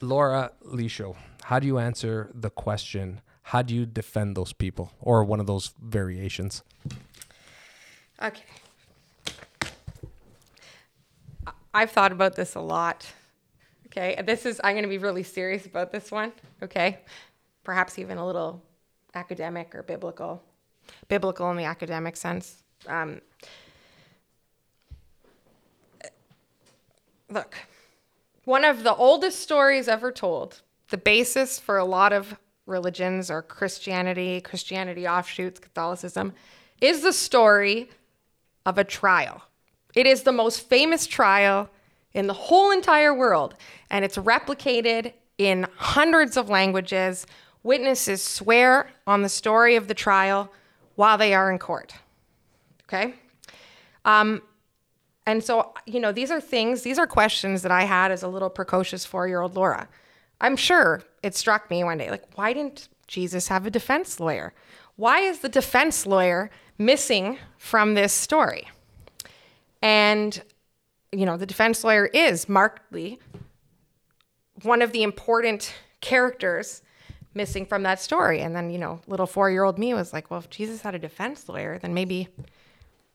Laura 0.00 0.52
Lisho, 0.64 1.16
how 1.44 1.58
do 1.58 1.66
you 1.66 1.78
answer 1.78 2.30
the 2.34 2.50
question? 2.50 3.20
How 3.42 3.62
do 3.62 3.74
you 3.74 3.84
defend 3.86 4.36
those 4.36 4.52
people, 4.52 4.92
or 5.00 5.24
one 5.24 5.40
of 5.40 5.46
those 5.46 5.72
variations? 5.82 6.62
Okay. 8.22 8.42
I- 11.46 11.52
I've 11.74 11.90
thought 11.90 12.12
about 12.12 12.36
this 12.36 12.54
a 12.54 12.60
lot. 12.60 13.06
Okay. 13.90 14.20
This 14.24 14.46
is, 14.46 14.60
I'm 14.62 14.74
going 14.74 14.82
to 14.82 14.88
be 14.88 14.98
really 14.98 15.22
serious 15.22 15.66
about 15.66 15.92
this 15.92 16.10
one. 16.10 16.32
Okay. 16.62 16.98
Perhaps 17.64 17.98
even 17.98 18.18
a 18.18 18.26
little 18.26 18.62
academic 19.14 19.74
or 19.74 19.82
biblical. 19.82 20.42
Biblical 21.08 21.50
in 21.50 21.56
the 21.56 21.64
academic 21.64 22.16
sense. 22.16 22.62
Um, 22.86 23.20
look, 27.28 27.56
one 28.44 28.64
of 28.64 28.82
the 28.84 28.94
oldest 28.94 29.40
stories 29.40 29.88
ever 29.88 30.12
told, 30.12 30.62
the 30.90 30.96
basis 30.96 31.58
for 31.58 31.76
a 31.76 31.84
lot 31.84 32.12
of 32.12 32.38
religions 32.66 33.30
or 33.30 33.42
Christianity, 33.42 34.40
Christianity 34.40 35.06
offshoots, 35.08 35.58
Catholicism, 35.58 36.32
is 36.80 37.02
the 37.02 37.12
story 37.12 37.90
of 38.64 38.78
a 38.78 38.84
trial. 38.84 39.42
It 39.94 40.06
is 40.06 40.22
the 40.22 40.32
most 40.32 40.68
famous 40.68 41.06
trial 41.06 41.68
in 42.14 42.26
the 42.26 42.34
whole 42.34 42.70
entire 42.70 43.14
world, 43.14 43.54
and 43.90 44.04
it's 44.04 44.16
replicated 44.16 45.12
in 45.36 45.66
hundreds 45.76 46.36
of 46.36 46.48
languages. 46.48 47.26
Witnesses 47.62 48.22
swear 48.22 48.90
on 49.06 49.22
the 49.22 49.28
story 49.28 49.76
of 49.76 49.88
the 49.88 49.94
trial 49.94 50.50
while 50.94 51.18
they 51.18 51.34
are 51.34 51.50
in 51.50 51.58
court. 51.58 51.94
Okay? 52.84 53.14
Um, 54.04 54.42
and 55.26 55.44
so, 55.44 55.74
you 55.84 56.00
know, 56.00 56.10
these 56.10 56.30
are 56.30 56.40
things, 56.40 56.82
these 56.82 56.98
are 56.98 57.06
questions 57.06 57.62
that 57.62 57.70
I 57.70 57.82
had 57.82 58.10
as 58.10 58.22
a 58.22 58.28
little 58.28 58.48
precocious 58.48 59.04
four 59.04 59.28
year 59.28 59.42
old 59.42 59.54
Laura. 59.54 59.88
I'm 60.40 60.56
sure 60.56 61.02
it 61.22 61.34
struck 61.34 61.68
me 61.70 61.84
one 61.84 61.98
day 61.98 62.10
like, 62.10 62.24
why 62.36 62.52
didn't 62.52 62.88
Jesus 63.06 63.48
have 63.48 63.66
a 63.66 63.70
defense 63.70 64.20
lawyer? 64.20 64.54
Why 64.96 65.20
is 65.20 65.40
the 65.40 65.48
defense 65.48 66.06
lawyer 66.06 66.50
missing 66.78 67.38
from 67.58 67.94
this 67.94 68.12
story? 68.12 68.68
And, 69.82 70.42
you 71.12 71.26
know, 71.26 71.36
the 71.36 71.46
defense 71.46 71.82
lawyer 71.84 72.06
is 72.06 72.48
markedly 72.48 73.18
one 74.62 74.82
of 74.82 74.92
the 74.92 75.02
important 75.02 75.74
characters 76.00 76.82
missing 77.34 77.64
from 77.64 77.82
that 77.84 78.00
story. 78.00 78.40
And 78.40 78.54
then, 78.54 78.70
you 78.70 78.78
know, 78.78 79.00
little 79.06 79.26
four 79.26 79.50
year 79.50 79.64
old 79.64 79.78
me 79.78 79.94
was 79.94 80.12
like, 80.12 80.30
well, 80.30 80.40
if 80.40 80.50
Jesus 80.50 80.82
had 80.82 80.94
a 80.94 80.98
defense 80.98 81.48
lawyer, 81.48 81.78
then 81.78 81.94
maybe 81.94 82.28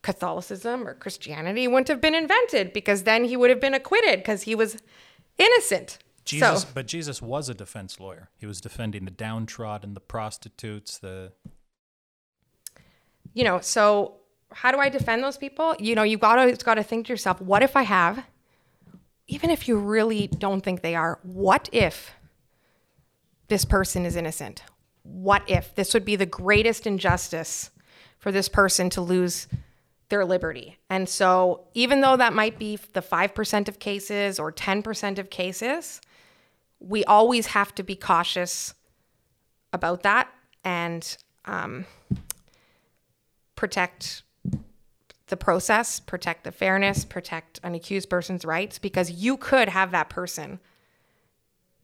Catholicism 0.02 0.88
or 0.88 0.94
Christianity 0.94 1.68
wouldn't 1.68 1.88
have 1.88 2.02
been 2.02 2.16
invented 2.16 2.74
because 2.74 3.04
then 3.04 3.26
he 3.26 3.38
would 3.38 3.50
have 3.50 3.62
been 3.62 3.74
acquitted 3.74 4.20
because 4.20 4.44
he 4.44 4.56
was 4.56 4.78
innocent. 5.38 5.98
Jesus, 6.26 6.64
so, 6.64 6.70
but 6.74 6.88
Jesus 6.88 7.22
was 7.22 7.50
a 7.50 7.54
defense 7.54 8.00
lawyer. 8.00 8.30
He 8.38 8.46
was 8.46 8.62
defending 8.62 9.06
the 9.06 9.12
downtrodden, 9.12 9.94
the 9.94 10.00
prostitutes, 10.00 10.98
the 10.98 11.34
you 13.34 13.44
know, 13.44 13.60
so 13.60 14.18
how 14.54 14.72
do 14.72 14.80
I 14.80 14.90
defend 14.90 15.24
those 15.24 15.38
people? 15.38 15.76
You 15.80 15.96
know, 15.96 16.04
you 16.04 16.18
gotta 16.18 16.48
it's 16.48 16.64
got 16.64 16.76
to 16.76 16.84
think 16.84 17.08
to 17.08 17.14
yourself, 17.14 17.42
what 17.42 17.64
if 17.64 17.76
I 17.76 17.84
have, 17.84 18.24
even 19.28 19.50
if 19.50 19.68
you 19.68 19.78
really 19.78 20.28
don't 20.28 20.62
think 20.62 20.82
they 20.82 20.96
are, 20.96 21.20
what 21.24 21.70
if 21.72 22.12
this 23.48 23.66
person 23.66 24.06
is 24.06 24.16
innocent? 24.16 24.64
What 25.04 25.44
if 25.48 25.76
this 25.76 25.94
would 25.94 26.06
be 26.06 26.16
the 26.16 26.26
greatest 26.26 26.88
injustice 26.88 27.72
for 28.18 28.32
this 28.32 28.48
person 28.48 28.90
to 28.92 29.02
lose 29.02 29.48
their 30.10 30.26
liberty? 30.26 30.78
And 30.90 31.10
so, 31.10 31.66
even 31.74 32.02
though 32.02 32.16
that 32.16 32.34
might 32.34 32.58
be 32.58 32.80
the 32.94 33.02
5% 33.02 33.68
of 33.68 33.80
cases 33.80 34.40
or 34.40 34.52
10% 34.52 35.20
of 35.20 35.30
cases, 35.30 36.00
we 36.80 37.04
always 37.06 37.48
have 37.48 37.74
to 37.76 37.84
be 37.84 37.96
cautious 37.96 38.74
about 39.72 40.04
that 40.04 40.30
and 40.64 41.18
um, 41.46 41.86
protect 43.56 44.24
the 45.28 45.38
process, 45.38 46.00
protect 46.00 46.44
the 46.44 46.52
fairness, 46.52 47.06
protect 47.06 47.60
an 47.64 47.76
accused 47.76 48.10
person's 48.10 48.46
rights, 48.46 48.80
because 48.80 49.12
you 49.12 49.38
could 49.38 49.70
have 49.70 49.92
that 49.92 50.10
person 50.10 50.60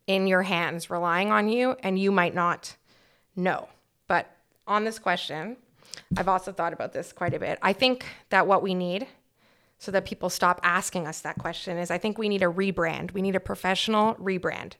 in 0.07 0.27
your 0.27 0.43
hands 0.43 0.89
relying 0.89 1.31
on 1.31 1.49
you 1.49 1.75
and 1.83 1.97
you 1.99 2.11
might 2.11 2.33
not 2.33 2.75
know. 3.35 3.69
But 4.07 4.29
on 4.67 4.83
this 4.83 4.99
question, 4.99 5.57
I've 6.17 6.27
also 6.27 6.51
thought 6.51 6.73
about 6.73 6.93
this 6.93 7.13
quite 7.13 7.33
a 7.33 7.39
bit. 7.39 7.59
I 7.61 7.73
think 7.73 8.05
that 8.29 8.47
what 8.47 8.63
we 8.63 8.73
need 8.73 9.07
so 9.77 9.91
that 9.91 10.05
people 10.05 10.29
stop 10.29 10.59
asking 10.63 11.07
us 11.07 11.21
that 11.21 11.37
question 11.37 11.77
is 11.77 11.89
I 11.89 11.97
think 11.97 12.17
we 12.17 12.29
need 12.29 12.43
a 12.43 12.47
rebrand. 12.47 13.13
We 13.13 13.21
need 13.21 13.35
a 13.35 13.39
professional 13.39 14.15
rebrand. 14.15 14.73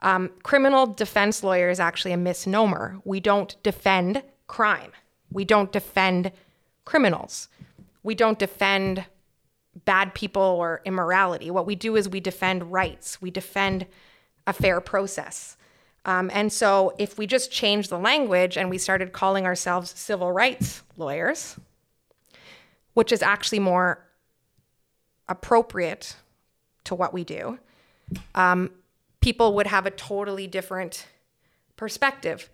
Um, 0.00 0.30
criminal 0.42 0.86
defense 0.86 1.42
lawyer 1.42 1.70
is 1.70 1.80
actually 1.80 2.12
a 2.12 2.18
misnomer. 2.18 3.00
We 3.04 3.18
don't 3.18 3.56
defend 3.62 4.22
crime, 4.46 4.92
we 5.32 5.44
don't 5.44 5.72
defend 5.72 6.32
criminals, 6.84 7.48
we 8.06 8.14
don't 8.14 8.38
defend 8.38 9.04
bad 9.84 10.14
people 10.14 10.40
or 10.40 10.80
immorality. 10.84 11.50
What 11.50 11.66
we 11.66 11.74
do 11.74 11.96
is 11.96 12.08
we 12.08 12.20
defend 12.20 12.72
rights, 12.72 13.20
we 13.20 13.32
defend 13.32 13.84
a 14.46 14.52
fair 14.52 14.80
process. 14.80 15.56
Um, 16.04 16.30
and 16.32 16.52
so, 16.52 16.94
if 17.00 17.18
we 17.18 17.26
just 17.26 17.50
change 17.50 17.88
the 17.88 17.98
language 17.98 18.56
and 18.56 18.70
we 18.70 18.78
started 18.78 19.12
calling 19.12 19.44
ourselves 19.44 19.90
civil 19.90 20.30
rights 20.30 20.82
lawyers, 20.96 21.58
which 22.94 23.10
is 23.10 23.22
actually 23.22 23.58
more 23.58 24.06
appropriate 25.28 26.14
to 26.84 26.94
what 26.94 27.12
we 27.12 27.24
do, 27.24 27.58
um, 28.36 28.70
people 29.20 29.52
would 29.54 29.66
have 29.66 29.84
a 29.84 29.90
totally 29.90 30.46
different 30.46 31.08
perspective 31.74 32.50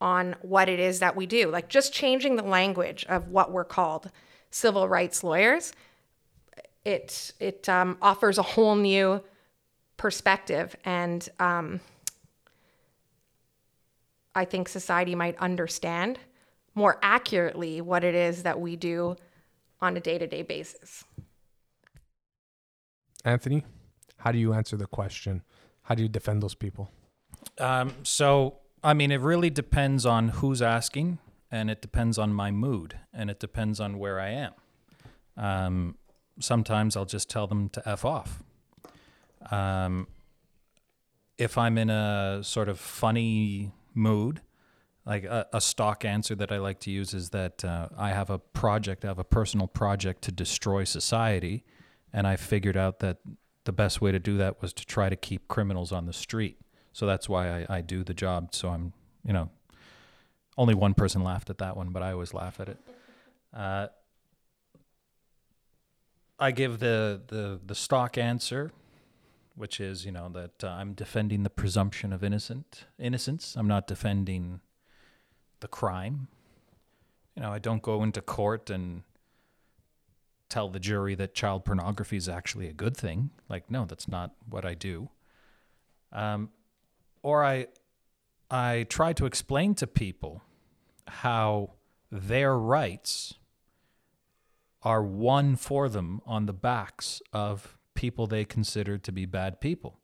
on 0.00 0.36
what 0.42 0.68
it 0.68 0.78
is 0.78 1.00
that 1.00 1.16
we 1.16 1.26
do. 1.26 1.50
Like 1.50 1.68
just 1.68 1.92
changing 1.92 2.36
the 2.36 2.44
language 2.44 3.04
of 3.08 3.28
what 3.30 3.50
we're 3.50 3.64
called 3.64 4.12
civil 4.52 4.88
rights 4.88 5.24
lawyers, 5.24 5.72
it 6.84 7.32
it 7.40 7.68
um, 7.68 7.96
offers 8.00 8.38
a 8.38 8.42
whole 8.42 8.76
new 8.76 9.20
perspective 9.96 10.76
and 10.84 11.28
um, 11.40 11.80
I 14.34 14.44
think 14.44 14.68
society 14.68 15.14
might 15.14 15.36
understand 15.38 16.18
more 16.74 16.98
accurately 17.02 17.80
what 17.80 18.02
it 18.02 18.14
is 18.14 18.44
that 18.44 18.60
we 18.60 18.76
do 18.76 19.16
on 19.80 19.96
a 19.96 20.00
day 20.00 20.18
to 20.18 20.26
day 20.26 20.42
basis. 20.42 21.04
Anthony, 23.24 23.64
how 24.16 24.32
do 24.32 24.38
you 24.38 24.52
answer 24.52 24.76
the 24.76 24.86
question? 24.86 25.42
How 25.82 25.94
do 25.94 26.02
you 26.02 26.08
defend 26.08 26.42
those 26.42 26.54
people? 26.54 26.90
Um, 27.58 27.92
so, 28.02 28.58
I 28.82 28.94
mean, 28.94 29.10
it 29.10 29.20
really 29.20 29.50
depends 29.50 30.06
on 30.06 30.28
who's 30.28 30.62
asking, 30.62 31.18
and 31.52 31.70
it 31.70 31.82
depends 31.82 32.18
on 32.18 32.32
my 32.32 32.50
mood, 32.50 32.98
and 33.12 33.30
it 33.30 33.38
depends 33.38 33.78
on 33.78 33.98
where 33.98 34.18
I 34.18 34.30
am. 34.30 34.52
Um, 35.36 35.96
sometimes 36.40 36.96
I'll 36.96 37.04
just 37.04 37.28
tell 37.28 37.46
them 37.46 37.68
to 37.68 37.88
F 37.88 38.04
off. 38.04 38.42
Um, 39.50 40.08
if 41.36 41.58
I'm 41.58 41.76
in 41.76 41.90
a 41.90 42.40
sort 42.42 42.68
of 42.68 42.80
funny 42.80 43.72
mood, 43.94 44.40
like 45.04 45.24
a, 45.24 45.46
a 45.52 45.60
stock 45.60 46.04
answer 46.04 46.34
that 46.36 46.50
I 46.50 46.58
like 46.58 46.80
to 46.80 46.90
use 46.90 47.12
is 47.12 47.30
that 47.30 47.64
uh, 47.64 47.88
I 47.98 48.10
have 48.10 48.30
a 48.30 48.38
project, 48.38 49.04
I 49.04 49.08
have 49.08 49.18
a 49.18 49.24
personal 49.24 49.66
project 49.66 50.22
to 50.22 50.32
destroy 50.32 50.84
society, 50.84 51.64
and 52.12 52.26
I 52.26 52.36
figured 52.36 52.76
out 52.76 53.00
that 53.00 53.18
the 53.64 53.72
best 53.72 54.00
way 54.00 54.10
to 54.10 54.18
do 54.18 54.38
that 54.38 54.62
was 54.62 54.72
to 54.72 54.86
try 54.86 55.08
to 55.08 55.16
keep 55.16 55.48
criminals 55.48 55.92
on 55.92 56.06
the 56.06 56.12
street. 56.12 56.58
So 56.92 57.06
that's 57.06 57.28
why 57.28 57.62
I, 57.62 57.76
I 57.78 57.80
do 57.80 58.04
the 58.04 58.14
job. 58.14 58.54
So 58.54 58.70
I'm, 58.70 58.92
you 59.24 59.32
know, 59.32 59.50
only 60.56 60.74
one 60.74 60.94
person 60.94 61.22
laughed 61.22 61.50
at 61.50 61.58
that 61.58 61.76
one, 61.76 61.90
but 61.90 62.02
I 62.02 62.12
always 62.12 62.34
laugh 62.34 62.60
at 62.60 62.68
it. 62.68 62.78
Uh, 63.54 63.88
I 66.38 66.50
give 66.50 66.78
the, 66.78 67.22
the, 67.26 67.60
the 67.64 67.74
stock 67.74 68.18
answer, 68.18 68.72
which 69.54 69.80
is, 69.80 70.04
you 70.04 70.12
know, 70.12 70.28
that 70.30 70.64
uh, 70.64 70.68
I'm 70.68 70.92
defending 70.94 71.42
the 71.42 71.50
presumption 71.50 72.12
of 72.12 72.24
innocent 72.24 72.84
innocence. 72.98 73.54
I'm 73.56 73.68
not 73.68 73.86
defending 73.86 74.60
the 75.60 75.68
crime. 75.68 76.28
You 77.36 77.42
know, 77.42 77.52
I 77.52 77.58
don't 77.58 77.82
go 77.82 78.02
into 78.02 78.20
court 78.20 78.70
and 78.70 79.02
tell 80.48 80.68
the 80.68 80.80
jury 80.80 81.14
that 81.14 81.34
child 81.34 81.64
pornography 81.64 82.16
is 82.16 82.28
actually 82.28 82.68
a 82.68 82.72
good 82.74 82.96
thing. 82.96 83.30
Like, 83.48 83.70
no, 83.70 83.86
that's 83.86 84.06
not 84.06 84.32
what 84.48 84.66
I 84.66 84.74
do. 84.74 85.08
Um, 86.12 86.50
or 87.22 87.42
I, 87.44 87.68
I 88.52 88.84
try 88.90 89.14
to 89.14 89.24
explain 89.24 89.74
to 89.76 89.86
people 89.86 90.42
how 91.08 91.70
their 92.10 92.54
rights 92.58 93.34
are 94.82 95.02
won 95.02 95.56
for 95.56 95.88
them 95.88 96.20
on 96.26 96.44
the 96.44 96.52
backs 96.52 97.22
of 97.32 97.78
people 97.94 98.26
they 98.26 98.44
consider 98.44 98.98
to 98.98 99.10
be 99.10 99.24
bad 99.24 99.58
people. 99.58 99.98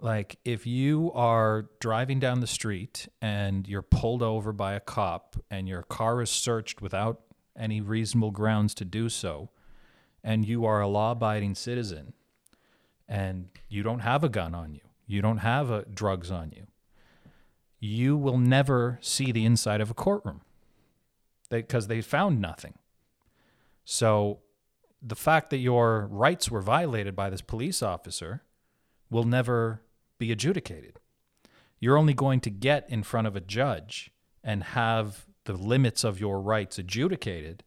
Like, 0.00 0.38
if 0.44 0.66
you 0.66 1.12
are 1.14 1.66
driving 1.78 2.18
down 2.18 2.40
the 2.40 2.46
street 2.48 3.06
and 3.22 3.68
you're 3.68 3.82
pulled 3.82 4.22
over 4.22 4.52
by 4.52 4.74
a 4.74 4.80
cop 4.80 5.36
and 5.48 5.68
your 5.68 5.82
car 5.82 6.20
is 6.20 6.30
searched 6.30 6.82
without 6.82 7.20
any 7.56 7.80
reasonable 7.80 8.32
grounds 8.32 8.74
to 8.74 8.84
do 8.84 9.08
so, 9.08 9.50
and 10.24 10.44
you 10.44 10.64
are 10.64 10.80
a 10.80 10.88
law 10.88 11.12
abiding 11.12 11.54
citizen 11.54 12.14
and 13.08 13.48
you 13.68 13.84
don't 13.84 14.00
have 14.00 14.24
a 14.24 14.28
gun 14.28 14.56
on 14.56 14.74
you, 14.74 14.82
you 15.06 15.22
don't 15.22 15.38
have 15.38 15.70
a, 15.70 15.84
drugs 15.84 16.30
on 16.32 16.52
you, 16.56 16.67
you 17.80 18.16
will 18.16 18.38
never 18.38 18.98
see 19.00 19.32
the 19.32 19.44
inside 19.44 19.80
of 19.80 19.90
a 19.90 19.94
courtroom 19.94 20.40
because 21.50 21.86
they, 21.86 21.96
they 21.96 22.02
found 22.02 22.40
nothing. 22.40 22.74
So 23.84 24.40
the 25.00 25.16
fact 25.16 25.50
that 25.50 25.58
your 25.58 26.06
rights 26.10 26.50
were 26.50 26.60
violated 26.60 27.14
by 27.14 27.30
this 27.30 27.40
police 27.40 27.82
officer 27.82 28.42
will 29.10 29.24
never 29.24 29.82
be 30.18 30.32
adjudicated. 30.32 30.98
You're 31.80 31.96
only 31.96 32.14
going 32.14 32.40
to 32.40 32.50
get 32.50 32.88
in 32.90 33.02
front 33.02 33.26
of 33.26 33.36
a 33.36 33.40
judge 33.40 34.10
and 34.42 34.64
have 34.64 35.26
the 35.44 35.52
limits 35.52 36.04
of 36.04 36.20
your 36.20 36.40
rights 36.40 36.78
adjudicated 36.78 37.62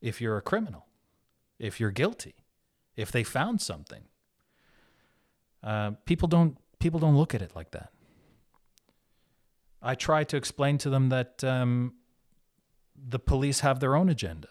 if 0.00 0.20
you're 0.20 0.36
a 0.36 0.42
criminal, 0.42 0.86
if 1.58 1.80
you're 1.80 1.90
guilty, 1.90 2.34
if 2.96 3.10
they 3.10 3.24
found 3.24 3.60
something. 3.60 4.04
Uh, 5.62 5.92
people 6.04 6.28
don't 6.28 6.56
people 6.78 7.00
don't 7.00 7.16
look 7.16 7.34
at 7.34 7.42
it 7.42 7.56
like 7.56 7.72
that. 7.72 7.90
I 9.82 9.94
try 9.94 10.24
to 10.24 10.36
explain 10.36 10.78
to 10.78 10.90
them 10.90 11.08
that 11.10 11.42
um, 11.44 11.94
the 12.96 13.18
police 13.18 13.60
have 13.60 13.80
their 13.80 13.94
own 13.94 14.08
agenda, 14.08 14.48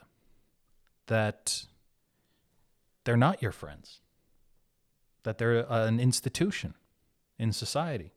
that 1.07 1.65
they're 3.03 3.17
not 3.17 3.41
your 3.41 3.51
friends, 3.51 4.01
that 5.23 5.37
they're 5.37 5.65
an 5.69 5.99
institution 5.99 6.73
in 7.37 7.51
society. 7.51 8.11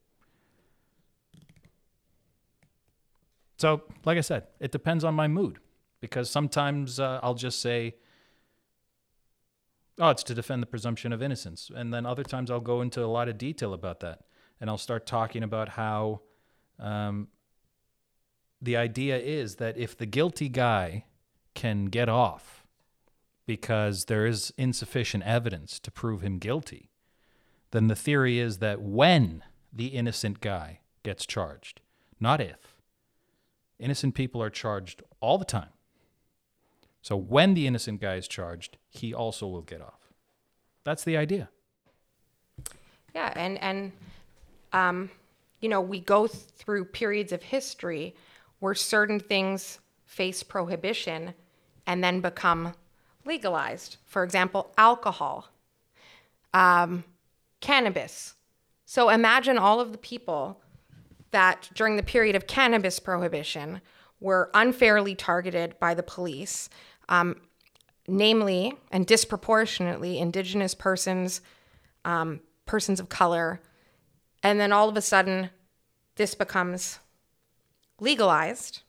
So, 3.56 3.82
like 4.04 4.16
I 4.16 4.22
said, 4.22 4.46
it 4.58 4.72
depends 4.72 5.04
on 5.04 5.14
my 5.14 5.28
mood 5.28 5.58
because 6.00 6.30
sometimes 6.30 6.98
uh, 6.98 7.20
I'll 7.22 7.34
just 7.34 7.60
say, 7.60 7.96
oh, 9.98 10.08
it's 10.08 10.22
to 10.24 10.34
defend 10.34 10.62
the 10.62 10.66
presumption 10.66 11.12
of 11.12 11.20
innocence. 11.22 11.70
And 11.74 11.92
then 11.92 12.06
other 12.06 12.22
times 12.22 12.50
I'll 12.50 12.60
go 12.60 12.80
into 12.80 13.04
a 13.04 13.06
lot 13.06 13.28
of 13.28 13.36
detail 13.36 13.74
about 13.74 14.00
that. 14.00 14.20
And 14.60 14.70
I'll 14.70 14.78
start 14.78 15.06
talking 15.06 15.42
about 15.42 15.70
how 15.70 16.22
um, 16.80 17.28
the 18.60 18.76
idea 18.76 19.18
is 19.18 19.56
that 19.56 19.76
if 19.76 19.96
the 19.96 20.06
guilty 20.06 20.48
guy 20.48 21.04
can 21.54 21.86
get 21.86 22.08
off 22.08 22.64
because 23.46 24.04
there 24.06 24.26
is 24.26 24.52
insufficient 24.56 25.24
evidence 25.24 25.78
to 25.80 25.90
prove 25.90 26.22
him 26.22 26.38
guilty, 26.38 26.90
then 27.70 27.88
the 27.88 27.96
theory 27.96 28.38
is 28.38 28.58
that 28.58 28.80
when 28.80 29.42
the 29.72 29.88
innocent 29.88 30.40
guy 30.40 30.80
gets 31.02 31.26
charged, 31.26 31.80
not 32.18 32.40
if, 32.40 32.76
innocent 33.78 34.14
people 34.14 34.42
are 34.42 34.50
charged 34.50 35.02
all 35.20 35.38
the 35.38 35.44
time. 35.44 35.70
So 37.02 37.16
when 37.16 37.54
the 37.54 37.66
innocent 37.66 38.00
guy 38.00 38.16
is 38.16 38.28
charged, 38.28 38.76
he 38.88 39.14
also 39.14 39.46
will 39.46 39.62
get 39.62 39.80
off. 39.80 40.12
That's 40.84 41.04
the 41.04 41.16
idea. 41.16 41.48
Yeah, 43.14 43.32
and 43.34 43.58
and 43.58 43.92
um, 44.72 45.10
you 45.60 45.68
know, 45.68 45.80
we 45.80 46.00
go 46.00 46.26
through 46.26 46.86
periods 46.86 47.32
of 47.32 47.42
history 47.42 48.14
where 48.58 48.74
certain 48.74 49.20
things 49.20 49.78
face 50.04 50.42
prohibition 50.42 51.34
and 51.86 52.02
then 52.02 52.20
become 52.20 52.74
legalized. 53.24 53.96
For 54.06 54.24
example, 54.24 54.72
alcohol. 54.76 55.48
Um, 56.52 57.04
cannabis. 57.60 58.34
So 58.86 59.08
imagine 59.08 59.58
all 59.58 59.80
of 59.80 59.92
the 59.92 59.98
people 59.98 60.60
that 61.30 61.70
during 61.74 61.96
the 61.96 62.02
period 62.02 62.34
of 62.34 62.46
cannabis 62.46 62.98
prohibition 62.98 63.80
were 64.20 64.50
unfairly 64.52 65.14
targeted 65.14 65.78
by 65.78 65.94
the 65.94 66.02
police, 66.02 66.68
um, 67.08 67.40
namely 68.08 68.72
and 68.90 69.06
disproportionately 69.06 70.18
Indigenous 70.18 70.74
persons, 70.74 71.40
um, 72.04 72.40
persons 72.66 73.00
of 73.00 73.08
color. 73.08 73.60
And 74.42 74.58
then 74.58 74.72
all 74.72 74.88
of 74.88 74.96
a 74.96 75.02
sudden, 75.02 75.50
this 76.16 76.34
becomes 76.34 76.98
legalized, 78.00 78.82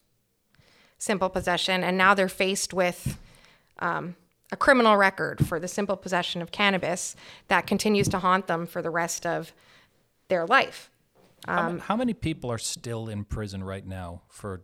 simple 0.97 1.29
possession, 1.29 1.83
and 1.83 1.97
now 1.97 2.13
they're 2.13 2.29
faced 2.29 2.73
with 2.73 3.17
um, 3.79 4.15
a 4.51 4.57
criminal 4.57 4.97
record 4.97 5.45
for 5.45 5.59
the 5.59 5.67
simple 5.67 5.97
possession 5.97 6.41
of 6.41 6.51
cannabis 6.51 7.15
that 7.47 7.67
continues 7.67 8.07
to 8.09 8.19
haunt 8.19 8.47
them 8.47 8.65
for 8.65 8.81
the 8.81 8.89
rest 8.89 9.25
of 9.25 9.53
their 10.27 10.45
life. 10.45 10.89
how, 11.47 11.77
how 11.79 11.95
many 11.95 12.13
people 12.13 12.51
are 12.51 12.57
still 12.57 13.09
in 13.09 13.23
prison 13.23 13.63
right 13.63 13.85
now 13.85 14.21
for, 14.29 14.61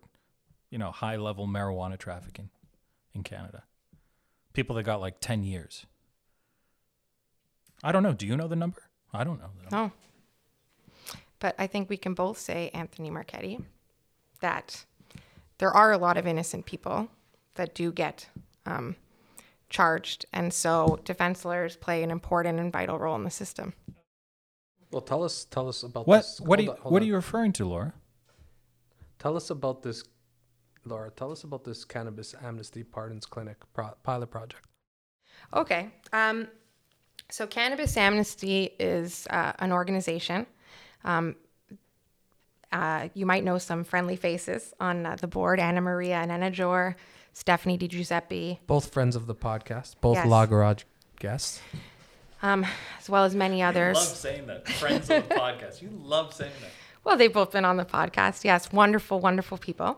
you 0.69 0.78
know, 0.78 0.91
high 0.91 1.15
level 1.15 1.47
marijuana 1.47 1.97
trafficking 1.97 2.50
in 3.13 3.23
Canada? 3.23 3.63
People 4.54 4.76
that 4.76 4.84
got 4.84 5.02
like 5.02 5.19
10 5.19 5.43
years. 5.43 5.86
I 7.84 7.91
don't 7.91 8.04
know. 8.04 8.13
Do 8.13 8.26
you 8.26 8.36
know 8.36 8.47
the 8.47 8.56
number? 8.56 8.82
I 9.13 9.23
don't 9.23 9.39
know. 9.39 9.50
the 9.56 9.69
number. 9.69 9.91
No. 9.93 10.07
But 11.39 11.56
I 11.60 11.67
think 11.67 11.89
we 11.89 11.97
can 11.97 12.13
both 12.13 12.38
say, 12.38 12.71
Anthony 12.73 13.10
Marchetti, 13.10 13.60
that 14.41 14.86
there 15.60 15.71
are 15.71 15.91
a 15.91 15.97
lot 15.97 16.17
of 16.17 16.26
innocent 16.26 16.65
people 16.65 17.10
that 17.56 17.76
do 17.76 17.91
get 17.91 18.28
um, 18.65 18.95
charged. 19.69 20.26
And 20.34 20.52
so 20.54 21.00
defense 21.04 21.45
lawyers 21.45 21.76
play 21.76 22.04
an 22.04 22.12
important 22.12 22.60
and 22.60 22.71
vital 22.71 22.97
role 22.97 23.15
in 23.15 23.23
the 23.23 23.30
system. 23.32 23.73
Well, 24.91 25.02
tell 25.02 25.23
us 25.23 25.45
tell 25.45 25.67
us 25.67 25.84
about 25.84 26.08
What 26.08 26.19
this. 26.19 26.39
what 26.41 26.60
are 26.60 26.63
you, 26.63 26.71
on, 26.71 26.78
hold 26.78 26.93
what 26.93 27.02
are 27.02 27.06
you 27.06 27.15
referring 27.15 27.52
to, 27.54 27.65
Laura? 27.65 27.93
Tell 29.19 29.36
us 29.36 29.50
about 29.50 29.84
this, 29.84 30.04
Laura. 30.86 31.12
Tell 31.12 31.32
us 31.32 31.43
about 31.43 31.65
this 31.65 31.84
cannabis 31.84 32.34
amnesty 32.41 32.84
pardons 32.84 33.26
clinic 33.26 33.58
pro- 33.73 33.95
pilot 34.04 34.28
project. 34.32 34.65
Okay. 35.54 35.89
Um, 36.13 36.47
so 37.30 37.45
Cannabis 37.45 37.97
Amnesty 37.97 38.71
is 38.80 39.28
uh, 39.30 39.52
an 39.60 39.73
organization. 39.73 40.45
Um, 41.08 41.36
uh, 42.72 43.08
you 43.13 43.26
might 43.26 43.43
know 43.43 43.58
some 43.58 43.84
friendly 43.84 44.17
faces 44.17 44.74
on 44.80 45.06
uh, 45.06 45.15
the 45.15 45.28
board 45.28 45.60
Anna 45.60 45.80
Maria 45.82 46.17
Enenajor, 46.28 46.96
Stephanie 47.34 47.78
Di 47.78 47.88
Giuseppe, 47.88 48.60
Both 48.67 48.91
friends 48.93 49.15
of 49.15 49.26
the 49.26 49.36
podcast, 49.36 49.96
both 50.02 50.17
Yes. 50.17 50.28
Law 50.28 50.46
Garage 50.46 50.84
guests. 51.20 51.62
um, 52.43 52.65
as 53.00 53.10
well 53.10 53.24
as 53.24 53.36
many 53.36 53.63
others. 53.63 53.96
You 53.96 54.02
love 54.04 54.17
saying 54.17 54.48
that. 54.48 54.67
Friends 54.67 55.10
of 55.10 55.28
the 55.30 55.36
podcast. 55.36 55.82
You 55.82 55.89
love 55.91 56.34
saying 56.34 56.52
that. 56.62 56.70
Well, 57.04 57.15
they've 57.15 57.32
both 57.34 57.52
been 57.52 57.63
on 57.63 57.78
the 57.78 57.86
podcast. 57.86 58.43
Yes, 58.43 58.72
wonderful, 58.74 59.20
wonderful 59.22 59.58
people. 59.58 59.98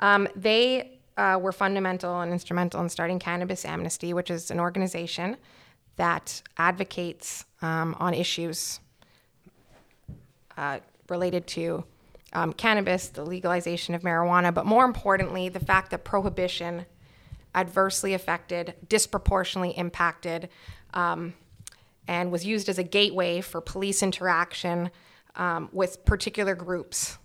Um, 0.00 0.26
they 0.34 0.98
uh, 1.16 1.38
were 1.40 1.52
fundamental 1.52 2.20
and 2.20 2.32
instrumental 2.32 2.80
in 2.80 2.88
starting 2.88 3.20
Cannabis 3.20 3.64
Amnesty, 3.64 4.12
which 4.12 4.30
is 4.32 4.50
an 4.50 4.58
organization 4.58 5.36
that 5.96 6.42
advocates 6.56 7.44
um, 7.62 7.94
on 8.00 8.14
issues 8.14 8.80
uh, 10.60 10.78
related 11.08 11.46
to 11.46 11.82
um, 12.34 12.52
cannabis, 12.52 13.08
the 13.08 13.24
legalization 13.24 13.94
of 13.94 14.02
marijuana, 14.02 14.52
but 14.52 14.66
more 14.66 14.84
importantly, 14.84 15.48
the 15.48 15.58
fact 15.58 15.90
that 15.90 16.04
prohibition 16.04 16.84
adversely 17.54 18.12
affected, 18.14 18.74
disproportionately 18.86 19.76
impacted, 19.76 20.50
um, 20.94 21.32
and 22.06 22.30
was 22.30 22.44
used 22.44 22.68
as 22.68 22.78
a 22.78 22.82
gateway 22.82 23.40
for 23.40 23.60
police 23.60 24.02
interaction 24.02 24.90
um, 25.36 25.70
with 25.72 26.04
particular 26.04 26.54
groups, 26.54 27.16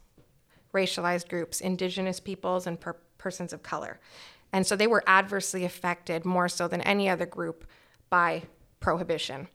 racialized 0.74 1.28
groups, 1.28 1.60
indigenous 1.60 2.20
peoples, 2.20 2.66
and 2.66 2.80
per- 2.80 2.96
persons 3.18 3.52
of 3.52 3.62
color. 3.62 4.00
And 4.54 4.66
so 4.66 4.78
they 4.78 4.88
were 4.88 5.04
adversely 5.08 5.66
affected 5.66 6.24
more 6.24 6.48
so 6.48 6.68
than 6.70 6.82
any 6.82 7.10
other 7.10 7.26
group 7.26 7.66
by 8.10 8.44
prohibition, 8.80 9.50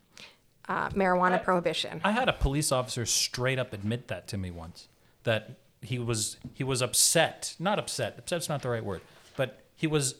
uh, 0.69 0.89
marijuana 0.91 1.43
prohibition. 1.43 2.01
I 2.05 2.13
had 2.13 2.29
a 2.29 2.33
police 2.33 2.73
officer 2.73 3.07
straight 3.07 3.59
up 3.59 3.73
admit 3.73 4.09
that 4.09 4.29
to 4.29 4.39
me 4.39 4.51
once. 4.51 4.89
That 5.25 5.57
he 5.83 5.99
was 5.99 6.37
he 6.55 6.65
was 6.65 6.83
upset, 6.83 7.55
not 7.59 7.79
upset. 7.79 8.19
Upset's 8.19 8.49
not 8.49 8.63
the 8.63 8.71
right 8.71 8.85
word, 8.85 9.01
but 9.37 9.61
he 9.75 9.87
was 9.87 10.17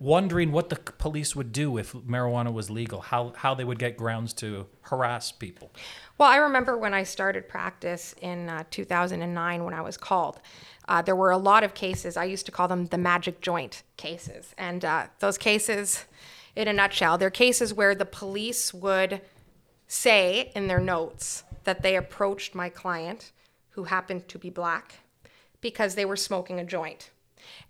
wondering 0.00 0.52
what 0.52 0.68
the 0.68 0.76
police 0.76 1.34
would 1.36 1.52
do 1.52 1.78
if 1.78 1.92
marijuana 1.92 2.52
was 2.52 2.70
legal. 2.70 3.00
How 3.00 3.32
how 3.36 3.54
they 3.54 3.64
would 3.64 3.78
get 3.78 3.96
grounds 3.96 4.32
to 4.34 4.66
harass 4.82 5.32
people. 5.32 5.70
Well, 6.18 6.30
I 6.30 6.36
remember 6.36 6.76
when 6.76 6.94
I 6.94 7.02
started 7.02 7.48
practice 7.48 8.14
in 8.20 8.48
uh, 8.48 8.64
2009 8.70 9.64
when 9.64 9.74
I 9.74 9.80
was 9.80 9.96
called. 9.96 10.40
Uh, 10.86 11.02
there 11.02 11.16
were 11.16 11.30
a 11.30 11.38
lot 11.38 11.64
of 11.64 11.74
cases. 11.74 12.16
I 12.16 12.24
used 12.24 12.46
to 12.46 12.52
call 12.52 12.68
them 12.68 12.86
the 12.86 12.98
magic 12.98 13.40
joint 13.40 13.82
cases. 13.96 14.54
And 14.58 14.84
uh, 14.84 15.06
those 15.18 15.38
cases, 15.38 16.04
in 16.54 16.68
a 16.68 16.72
nutshell, 16.72 17.18
they're 17.18 17.30
cases 17.30 17.72
where 17.72 17.94
the 17.94 18.04
police 18.04 18.74
would 18.74 19.22
say 19.86 20.52
in 20.54 20.66
their 20.68 20.80
notes 20.80 21.44
that 21.64 21.82
they 21.82 21.96
approached 21.96 22.54
my 22.54 22.68
client, 22.68 23.32
who 23.70 23.84
happened 23.84 24.28
to 24.28 24.38
be 24.38 24.50
black, 24.50 25.00
because 25.60 25.94
they 25.94 26.04
were 26.04 26.16
smoking 26.16 26.60
a 26.60 26.64
joint. 26.64 27.10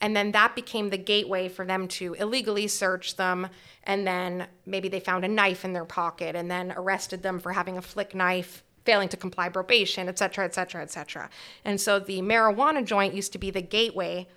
And 0.01 0.15
then 0.15 0.33
that 0.33 0.55
became 0.55 0.91
the 0.91 0.99
gateway 0.99 1.49
for 1.49 1.65
them 1.65 1.89
to 1.89 2.15
illegally 2.15 2.69
search 2.69 3.17
them. 3.17 3.49
And 3.85 4.07
then 4.07 4.47
maybe 4.67 4.89
they 4.89 5.01
found 5.01 5.25
a 5.25 5.29
knife 5.29 5.65
in 5.65 5.73
their 5.73 5.85
pocket 5.85 6.37
and 6.37 6.51
then 6.51 6.73
arrested 6.77 7.23
them 7.23 7.41
for 7.41 7.53
having 7.53 7.77
a 7.77 7.83
flick 7.83 8.15
knife, 8.15 8.63
failing 8.85 9.09
to 9.09 9.17
comply 9.17 9.49
probation, 9.49 10.09
et 10.09 10.19
cetera, 10.19 10.45
et 10.45 10.55
cetera, 10.55 10.83
et 10.83 10.91
cetera. 10.91 11.29
And 11.65 11.81
so 11.81 11.99
the 11.99 12.21
marijuana 12.21 12.85
joint 12.85 13.15
used 13.15 13.33
to 13.33 13.39
be 13.39 13.51
the 13.51 13.63
gateway 13.63 14.29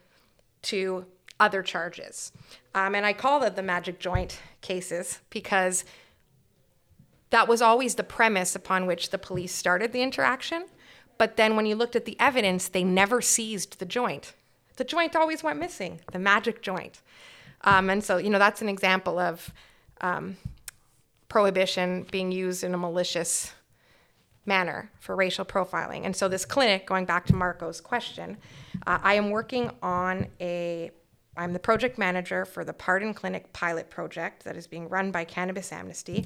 to 0.63 1.05
other 1.39 1.61
charges. 1.61 2.31
Um, 2.73 2.95
and 2.95 3.05
I 3.05 3.13
call 3.13 3.43
it 3.43 3.55
the 3.55 3.61
magic 3.61 3.99
joint 3.99 4.39
cases 4.61 5.19
because 5.29 5.85
that 7.29 7.47
was 7.47 7.61
always 7.61 7.95
the 7.95 8.03
premise 8.03 8.55
upon 8.55 8.85
which 8.85 9.09
the 9.09 9.17
police 9.17 9.53
started 9.53 9.91
the 9.91 10.01
interaction. 10.01 10.65
But 11.17 11.35
then 11.35 11.55
when 11.55 11.65
you 11.65 11.75
looked 11.75 11.95
at 11.95 12.05
the 12.05 12.17
evidence, 12.19 12.67
they 12.67 12.83
never 12.83 13.21
seized 13.21 13.79
the 13.79 13.85
joint. 13.85 14.33
The 14.77 14.83
joint 14.83 15.15
always 15.15 15.43
went 15.43 15.59
missing, 15.59 15.99
the 16.11 16.19
magic 16.19 16.61
joint. 16.61 17.01
Um, 17.61 17.89
and 17.89 18.03
so, 18.03 18.17
you 18.17 18.29
know, 18.29 18.39
that's 18.39 18.61
an 18.61 18.69
example 18.69 19.17
of 19.17 19.51
um, 20.01 20.37
prohibition 21.27 22.05
being 22.11 22.31
used 22.31 22.63
in 22.63 22.73
a 22.73 22.77
malicious 22.77 23.53
manner 24.45 24.91
for 24.99 25.15
racial 25.15 25.43
profiling. 25.43 26.05
And 26.05 26.15
so, 26.15 26.27
this 26.27 26.45
clinic, 26.45 26.85
going 26.85 27.05
back 27.05 27.25
to 27.27 27.35
Marco's 27.35 27.81
question, 27.81 28.37
uh, 28.85 28.99
I 29.01 29.15
am 29.15 29.31
working 29.31 29.71
on 29.81 30.27
a 30.39 30.91
I'm 31.37 31.53
the 31.53 31.59
project 31.59 31.99
manager 31.99 32.45
for 32.45 32.65
the 32.65 32.73
Pardon 32.73 33.13
Clinic 33.13 33.53
pilot 33.53 33.91
project 33.91 34.43
that 34.43 34.57
is 34.57 34.65
being 34.65 34.89
run 34.89 35.11
by 35.11 35.23
Cannabis 35.23 35.71
Amnesty. 35.71 36.25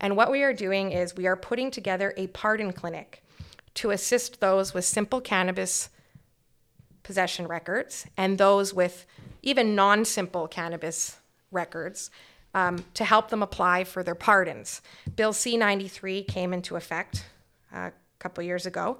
And 0.00 0.16
what 0.16 0.30
we 0.30 0.42
are 0.42 0.52
doing 0.52 0.92
is 0.92 1.16
we 1.16 1.26
are 1.26 1.36
putting 1.36 1.70
together 1.70 2.12
a 2.18 2.26
pardon 2.28 2.72
clinic 2.72 3.24
to 3.74 3.90
assist 3.90 4.40
those 4.40 4.74
with 4.74 4.84
simple 4.84 5.20
cannabis 5.20 5.88
possession 7.02 7.48
records 7.48 8.06
and 8.16 8.36
those 8.36 8.74
with 8.74 9.06
even 9.42 9.74
non 9.74 10.04
simple 10.04 10.46
cannabis 10.46 11.16
records 11.50 12.10
um, 12.52 12.84
to 12.94 13.04
help 13.04 13.30
them 13.30 13.42
apply 13.42 13.84
for 13.84 14.02
their 14.02 14.14
pardons. 14.14 14.82
Bill 15.16 15.32
C 15.32 15.56
93 15.56 16.22
came 16.24 16.52
into 16.52 16.76
effect 16.76 17.24
uh, 17.74 17.78
a 17.78 17.92
couple 18.18 18.44
years 18.44 18.66
ago, 18.66 18.98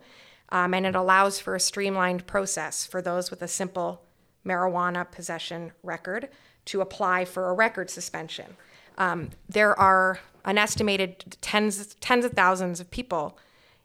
um, 0.48 0.72
and 0.72 0.86
it 0.86 0.94
allows 0.94 1.38
for 1.38 1.54
a 1.54 1.60
streamlined 1.60 2.26
process 2.26 2.86
for 2.86 3.02
those 3.02 3.30
with 3.30 3.42
a 3.42 3.48
simple 3.48 4.02
marijuana 4.46 5.10
possession 5.10 5.72
record 5.82 6.28
to 6.66 6.80
apply 6.80 7.24
for 7.24 7.48
a 7.48 7.52
record 7.52 7.90
suspension. 7.90 8.56
Um, 8.98 9.30
there 9.48 9.78
are 9.78 10.20
an 10.44 10.58
estimated 10.58 11.36
tens, 11.40 11.94
tens 12.00 12.24
of 12.24 12.32
thousands 12.32 12.80
of 12.80 12.90
people 12.90 13.38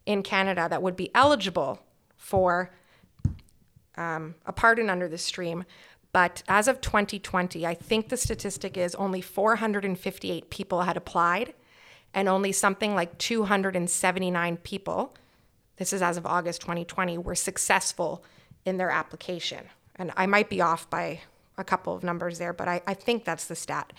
in 0.05 0.23
Canada 0.23 0.67
that 0.69 0.81
would 0.81 0.95
be 0.95 1.11
eligible 1.15 1.79
for 2.17 2.71
um, 3.97 4.35
a 4.45 4.53
pardon 4.53 4.89
under 4.89 5.07
this 5.07 5.23
stream. 5.23 5.63
But 6.11 6.43
as 6.47 6.67
of 6.67 6.79
2020, 6.79 7.65
I 7.65 7.73
think 7.73 8.09
the 8.09 8.17
statistic 8.17 8.77
is 8.77 8.95
only 8.95 9.21
458 9.21 10.49
people 10.49 10.83
had 10.83 10.95
applied, 10.95 11.53
and 12.13 12.29
only 12.29 12.53
something 12.53 12.95
like 12.95 13.17
279 13.17 14.57
people, 14.57 15.13
this 15.75 15.91
is 15.91 16.01
as 16.01 16.15
of 16.15 16.25
August 16.25 16.61
2020, 16.61 17.17
were 17.17 17.35
successful 17.35 18.23
in 18.63 18.77
their 18.77 18.89
application. 18.89 19.65
And 19.97 20.11
I 20.15 20.25
might 20.25 20.49
be 20.49 20.61
off 20.61 20.89
by 20.89 21.21
a 21.57 21.63
couple 21.63 21.95
of 21.95 22.03
numbers 22.03 22.37
there, 22.37 22.53
but 22.53 22.67
I, 22.67 22.81
I 22.85 22.93
think 22.93 23.23
that's 23.23 23.45
the 23.45 23.55
stat. 23.55 23.93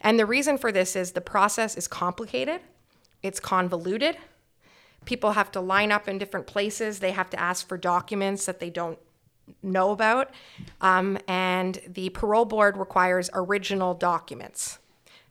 And 0.00 0.18
the 0.18 0.26
reason 0.26 0.58
for 0.58 0.72
this 0.72 0.96
is 0.96 1.12
the 1.12 1.20
process 1.20 1.76
is 1.76 1.86
complicated, 1.86 2.60
it's 3.22 3.38
convoluted. 3.38 4.16
People 5.04 5.32
have 5.32 5.50
to 5.52 5.60
line 5.60 5.90
up 5.90 6.08
in 6.08 6.18
different 6.18 6.46
places, 6.46 7.00
they 7.00 7.10
have 7.12 7.30
to 7.30 7.40
ask 7.40 7.66
for 7.66 7.76
documents 7.76 8.46
that 8.46 8.60
they 8.60 8.70
don't 8.70 8.98
know 9.62 9.90
about. 9.90 10.30
Um, 10.80 11.18
and 11.28 11.80
the 11.86 12.10
parole 12.10 12.44
board 12.44 12.76
requires 12.76 13.28
original 13.34 13.94
documents, 13.94 14.78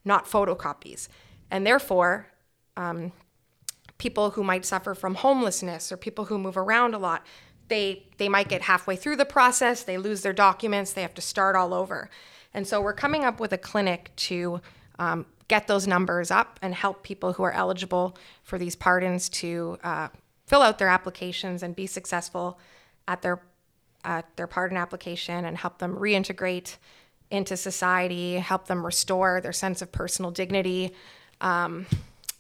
not 0.03 0.25
photocopies. 0.25 1.07
And 1.49 1.65
therefore, 1.65 2.27
um, 2.77 3.11
people 3.97 4.31
who 4.31 4.43
might 4.43 4.65
suffer 4.65 4.93
from 4.93 5.15
homelessness 5.15 5.91
or 5.91 5.97
people 5.97 6.25
who 6.25 6.37
move 6.37 6.57
around 6.57 6.93
a 6.93 6.97
lot, 6.97 7.25
they, 7.71 8.03
they 8.17 8.27
might 8.27 8.49
get 8.49 8.63
halfway 8.63 8.97
through 8.97 9.15
the 9.15 9.25
process, 9.25 9.81
they 9.83 9.97
lose 9.97 10.23
their 10.23 10.33
documents, 10.33 10.91
they 10.91 11.01
have 11.01 11.13
to 11.13 11.21
start 11.21 11.55
all 11.55 11.73
over. 11.73 12.09
And 12.53 12.67
so 12.67 12.81
we're 12.81 12.93
coming 12.93 13.23
up 13.23 13.39
with 13.39 13.53
a 13.53 13.57
clinic 13.57 14.11
to 14.27 14.59
um, 14.99 15.25
get 15.47 15.67
those 15.67 15.87
numbers 15.87 16.31
up 16.31 16.59
and 16.61 16.75
help 16.75 17.01
people 17.01 17.31
who 17.31 17.43
are 17.43 17.53
eligible 17.53 18.17
for 18.43 18.59
these 18.59 18.75
pardons 18.75 19.29
to 19.29 19.77
uh, 19.85 20.09
fill 20.47 20.61
out 20.61 20.79
their 20.79 20.89
applications 20.89 21.63
and 21.63 21.73
be 21.73 21.87
successful 21.87 22.59
at 23.07 23.21
their 23.21 23.41
at 24.03 24.35
their 24.35 24.47
pardon 24.47 24.77
application 24.77 25.45
and 25.45 25.57
help 25.57 25.77
them 25.77 25.95
reintegrate 25.95 26.77
into 27.29 27.55
society, 27.55 28.33
help 28.35 28.65
them 28.65 28.83
restore 28.83 29.39
their 29.39 29.53
sense 29.53 29.81
of 29.81 29.91
personal 29.91 30.31
dignity. 30.31 30.91
Um, 31.39 31.85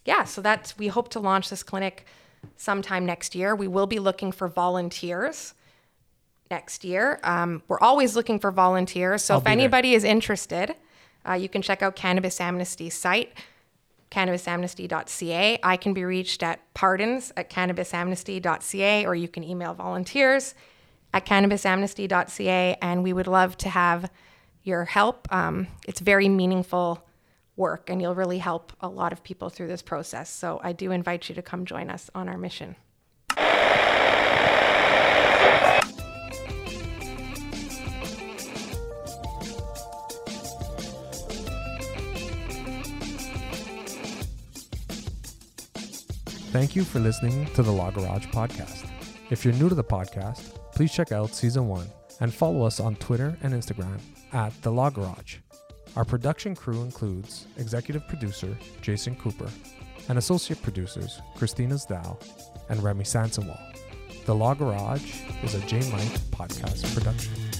yeah, 0.03 0.25
so 0.25 0.41
that's 0.41 0.77
we 0.77 0.87
hope 0.87 1.09
to 1.09 1.19
launch 1.19 1.49
this 1.49 1.63
clinic 1.63 2.05
sometime 2.57 3.05
next 3.05 3.35
year. 3.35 3.55
We 3.55 3.67
will 3.67 3.87
be 3.87 3.99
looking 3.99 4.31
for 4.31 4.47
volunteers 4.47 5.53
next 6.49 6.83
year. 6.83 7.19
Um, 7.23 7.63
we're 7.67 7.79
always 7.79 8.15
looking 8.15 8.39
for 8.39 8.51
volunteers. 8.51 9.23
So 9.23 9.35
I'll 9.35 9.41
if 9.41 9.47
anybody 9.47 9.93
is 9.93 10.03
interested, 10.03 10.75
uh, 11.27 11.33
you 11.33 11.49
can 11.49 11.61
check 11.61 11.81
out 11.81 11.95
Cannabis 11.95 12.39
Amnesty's 12.39 12.93
site, 12.93 13.31
cannabisamnesty.ca. 14.11 15.59
I 15.63 15.77
can 15.77 15.93
be 15.93 16.03
reached 16.03 16.43
at 16.43 16.59
pardons 16.73 17.31
at 17.37 17.49
cannabisamnesty.ca, 17.49 19.05
or 19.05 19.15
you 19.15 19.27
can 19.27 19.43
email 19.43 19.73
volunteers 19.73 20.53
at 21.13 21.25
cannabisamnesty.ca. 21.25 22.77
And 22.81 23.03
we 23.03 23.13
would 23.13 23.27
love 23.27 23.57
to 23.59 23.69
have 23.69 24.11
your 24.63 24.85
help. 24.85 25.27
Um, 25.31 25.67
it's 25.87 25.99
very 25.99 26.29
meaningful 26.29 27.03
work, 27.61 27.89
and 27.89 28.01
you'll 28.01 28.15
really 28.15 28.39
help 28.39 28.73
a 28.81 28.89
lot 28.89 29.13
of 29.13 29.23
people 29.23 29.49
through 29.49 29.67
this 29.67 29.83
process. 29.83 30.29
So 30.29 30.59
I 30.63 30.73
do 30.73 30.91
invite 30.91 31.29
you 31.29 31.35
to 31.35 31.41
come 31.41 31.63
join 31.65 31.89
us 31.89 32.09
on 32.13 32.27
our 32.27 32.37
mission. 32.37 32.75
Thank 46.51 46.75
you 46.75 46.83
for 46.83 46.99
listening 46.99 47.45
to 47.53 47.63
the 47.63 47.71
Law 47.71 47.91
Garage 47.91 48.25
podcast. 48.27 48.85
If 49.29 49.45
you're 49.45 49.53
new 49.53 49.69
to 49.69 49.75
the 49.75 49.83
podcast, 49.85 50.57
please 50.75 50.91
check 50.91 51.13
out 51.13 51.33
season 51.33 51.69
one 51.69 51.87
and 52.19 52.33
follow 52.33 52.65
us 52.65 52.81
on 52.81 52.95
Twitter 52.97 53.37
and 53.41 53.53
Instagram 53.53 53.99
at 54.33 54.51
the 54.61 54.71
Law 54.71 54.89
Garage. 54.89 55.37
Our 55.95 56.05
production 56.05 56.55
crew 56.55 56.81
includes 56.83 57.47
executive 57.57 58.07
producer 58.07 58.57
Jason 58.81 59.15
Cooper 59.15 59.49
and 60.07 60.17
associate 60.17 60.61
producers 60.61 61.21
Christina 61.35 61.75
Zdal 61.75 62.21
and 62.69 62.81
Remy 62.81 63.03
Sansenwall. 63.03 63.59
The 64.25 64.33
Law 64.33 64.53
Garage 64.53 65.21
is 65.43 65.53
a 65.53 65.59
J 65.61 65.79
Mike 65.91 66.17
podcast 66.31 66.93
production. 66.93 67.50